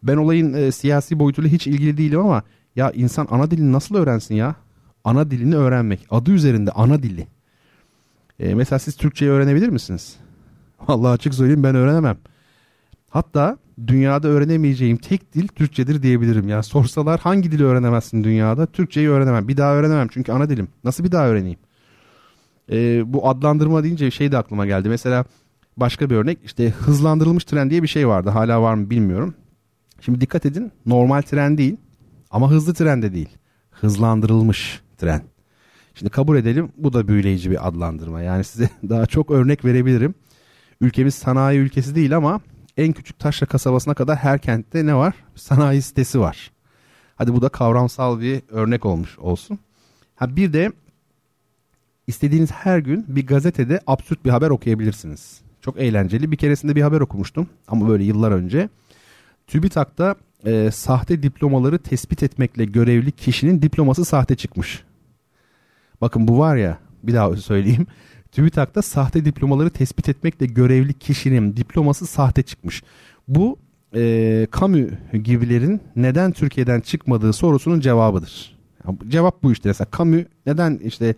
[0.03, 2.43] Ben olayın e, siyasi boyutuyla hiç ilgili değilim ama
[2.75, 4.55] ya insan ana dilini nasıl öğrensin ya?
[5.03, 6.07] Ana dilini öğrenmek.
[6.09, 7.27] Adı üzerinde ana dili.
[8.39, 10.15] E, mesela siz Türkçeyi öğrenebilir misiniz?
[10.87, 12.17] Vallahi açık söyleyeyim ben öğrenemem.
[13.09, 16.49] Hatta dünyada öğrenemeyeceğim tek dil Türkçedir diyebilirim.
[16.49, 18.65] Ya sorsalar hangi dili öğrenemezsin dünyada?
[18.65, 19.47] Türkçeyi öğrenemem.
[19.47, 20.67] Bir daha öğrenemem çünkü ana dilim.
[20.83, 21.59] Nasıl bir daha öğreneyim?
[22.71, 24.89] Ee, bu adlandırma deyince şey de aklıma geldi.
[24.89, 25.25] Mesela
[25.77, 28.29] başka bir örnek işte hızlandırılmış tren diye bir şey vardı.
[28.29, 29.35] Hala var mı bilmiyorum.
[30.01, 31.77] Şimdi dikkat edin normal tren değil
[32.31, 33.29] ama hızlı tren de değil.
[33.71, 35.21] Hızlandırılmış tren.
[35.95, 38.21] Şimdi kabul edelim bu da büyüleyici bir adlandırma.
[38.21, 40.15] Yani size daha çok örnek verebilirim.
[40.81, 42.41] Ülkemiz sanayi ülkesi değil ama
[42.77, 45.13] en küçük taşra kasabasına kadar her kentte ne var?
[45.35, 46.51] Sanayi sitesi var.
[47.15, 49.59] Hadi bu da kavramsal bir örnek olmuş olsun.
[50.15, 50.71] Ha bir de
[52.07, 55.41] istediğiniz her gün bir gazetede absürt bir haber okuyabilirsiniz.
[55.67, 56.31] Çok eğlenceli.
[56.31, 58.69] Bir keresinde bir haber okumuştum ama böyle yıllar önce.
[59.47, 60.15] TÜBİTAK'ta
[60.45, 64.83] e, sahte diplomaları tespit etmekle görevli kişinin diploması sahte çıkmış.
[66.01, 67.87] Bakın bu var ya bir daha söyleyeyim.
[68.31, 72.83] TÜBİTAK'ta sahte diplomaları tespit etmekle görevli kişinin diploması sahte çıkmış.
[73.27, 73.59] Bu
[73.95, 74.77] e, kamu
[75.13, 78.57] gibilerin neden Türkiye'den çıkmadığı sorusunun cevabıdır.
[79.07, 79.69] Cevap bu işte.
[79.69, 81.15] Mesela kamu neden işte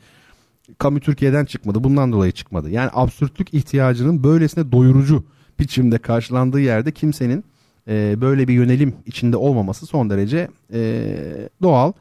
[0.78, 2.70] kamu Türkiye'den çıkmadı bundan dolayı çıkmadı.
[2.70, 5.24] Yani absürtlük ihtiyacının böylesine doyurucu
[5.60, 7.44] biçimde karşılandığı yerde kimsenin
[7.88, 11.94] e, böyle bir yönelim içinde olmaması son derece e, doğal.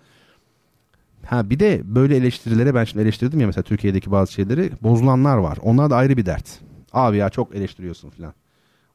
[1.25, 5.59] Ha bir de böyle eleştirilere ben şimdi eleştirdim ya mesela Türkiye'deki bazı şeyleri bozulanlar var.
[5.63, 6.61] Onlar da ayrı bir dert.
[6.93, 8.35] Abi ya çok eleştiriyorsun filan.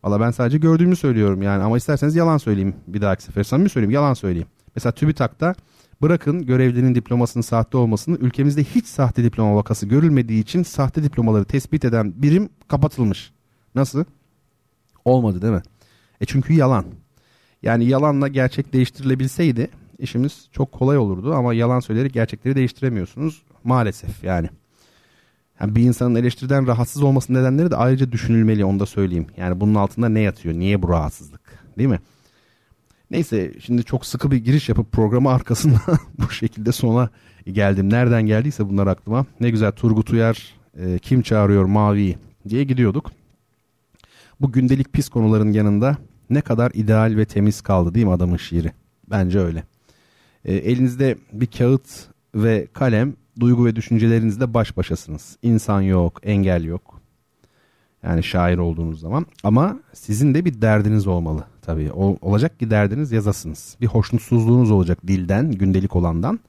[0.03, 3.43] Valla ben sadece gördüğümü söylüyorum yani ama isterseniz yalan söyleyeyim bir dahaki sefer.
[3.43, 4.47] Samimi söyleyeyim yalan söyleyeyim.
[4.75, 5.55] Mesela TÜBİTAK'ta
[6.03, 11.85] bırakın görevlinin diplomasının sahte olmasını ülkemizde hiç sahte diploma vakası görülmediği için sahte diplomaları tespit
[11.85, 13.31] eden birim kapatılmış.
[13.75, 14.05] Nasıl?
[15.05, 15.61] Olmadı değil mi?
[16.21, 16.85] E çünkü yalan.
[17.63, 19.69] Yani yalanla gerçek değiştirilebilseydi
[19.99, 24.49] işimiz çok kolay olurdu ama yalan söyleyerek gerçekleri değiştiremiyorsunuz maalesef yani.
[25.59, 29.27] yani bir insanın eleştiriden rahatsız olması nedenleri de ayrıca düşünülmeli onu da söyleyeyim.
[29.37, 30.55] Yani bunun altında ne yatıyor?
[30.55, 31.41] Niye bu rahatsızlık?
[31.77, 31.99] Değil mi?
[33.13, 35.79] Neyse şimdi çok sıkı bir giriş yapıp programı arkasında
[36.19, 37.09] bu şekilde sona
[37.45, 37.89] geldim.
[37.89, 39.25] Nereden geldiyse bunlar aklıma.
[39.39, 42.15] Ne güzel Turgut Uyar e, kim çağırıyor mavi
[42.49, 43.11] diye gidiyorduk.
[44.41, 45.97] Bu gündelik pis konuların yanında
[46.29, 48.71] ne kadar ideal ve temiz kaldı değil mi adamın şiiri?
[49.09, 49.63] Bence öyle.
[50.45, 55.37] E, elinizde bir kağıt ve kalem, duygu ve düşüncelerinizle baş başasınız.
[55.41, 56.92] İnsan yok, engel yok.
[58.03, 59.25] Yani şair olduğunuz zaman.
[59.43, 61.91] Ama sizin de bir derdiniz olmalı tabii.
[61.91, 63.77] O, olacak ki derdiniz yazasınız.
[63.81, 66.39] Bir hoşnutsuzluğunuz olacak dilden, gündelik olandan.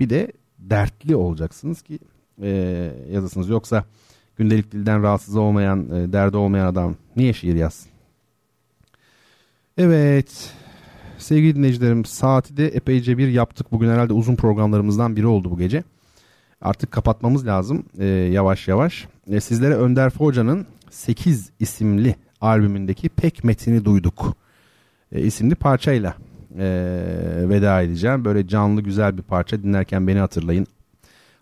[0.00, 1.98] Bir de dertli olacaksınız ki
[2.42, 2.48] e,
[3.10, 3.48] yazasınız.
[3.48, 3.84] Yoksa
[4.36, 7.90] gündelik dilden rahatsız olmayan, e, derdi olmayan adam niye şiir yazsın?
[9.78, 10.52] Evet.
[11.18, 13.72] Sevgili dinleyicilerim saati de epeyce bir yaptık.
[13.72, 15.84] Bugün herhalde uzun programlarımızdan biri oldu bu gece.
[16.60, 19.08] Artık kapatmamız lazım e, yavaş yavaş.
[19.30, 24.36] E, sizlere Önder Hoca'nın 8 isimli albümündeki Pek Metini Duyduk
[25.12, 26.14] e, isimli parçayla
[26.58, 26.64] e,
[27.48, 28.24] veda edeceğim.
[28.24, 30.66] Böyle canlı güzel bir parça dinlerken beni hatırlayın.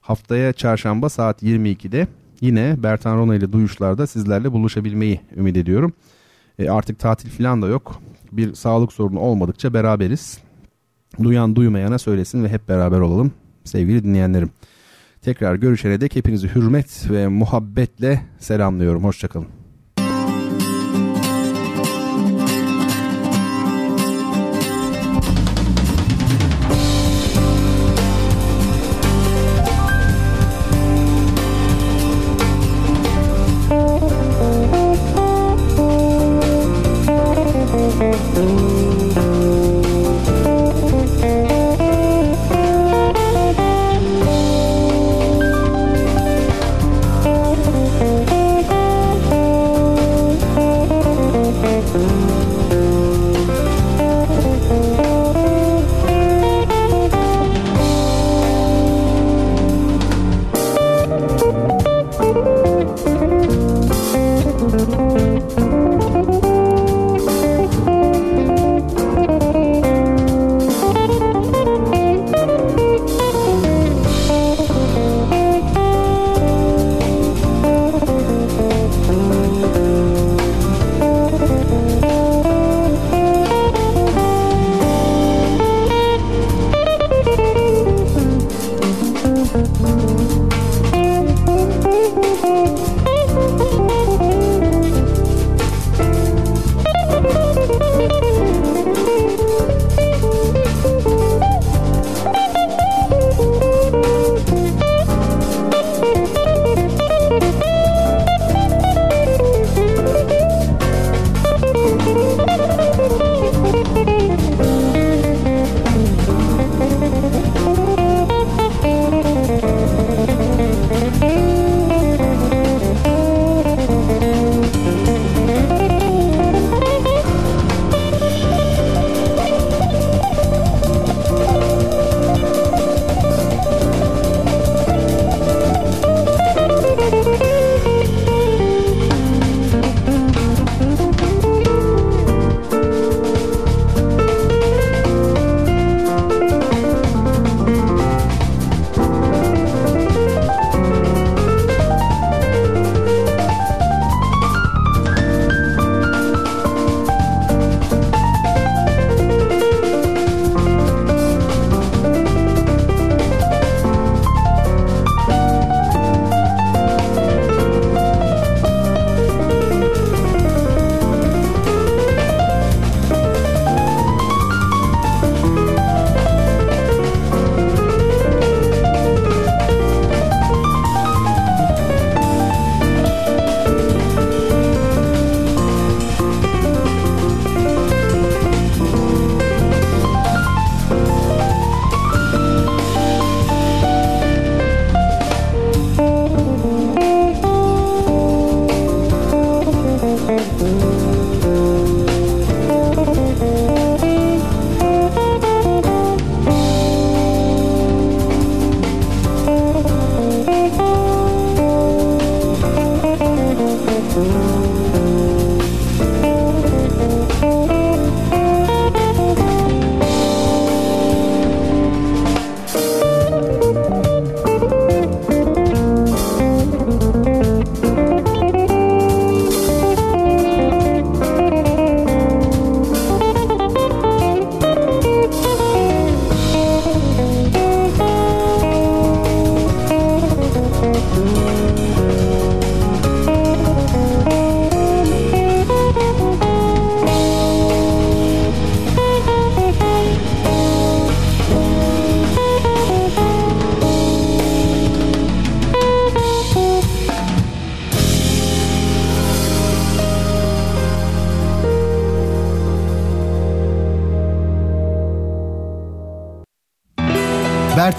[0.00, 2.06] Haftaya çarşamba saat 22'de
[2.40, 5.92] yine Bertan Rona ile Duyuşlar'da sizlerle buluşabilmeyi ümit ediyorum.
[6.58, 8.00] E, artık tatil falan da yok
[8.32, 10.38] bir sağlık sorunu olmadıkça beraberiz.
[11.22, 13.32] Duyan duymayana söylesin ve hep beraber olalım
[13.64, 14.50] sevgili dinleyenlerim.
[15.22, 19.04] Tekrar görüşene dek hepinizi hürmet ve muhabbetle selamlıyorum.
[19.04, 19.59] Hoşçakalın.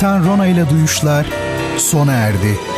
[0.01, 1.25] Bertan Rona ile Duyuşlar
[1.77, 2.70] sona erdi.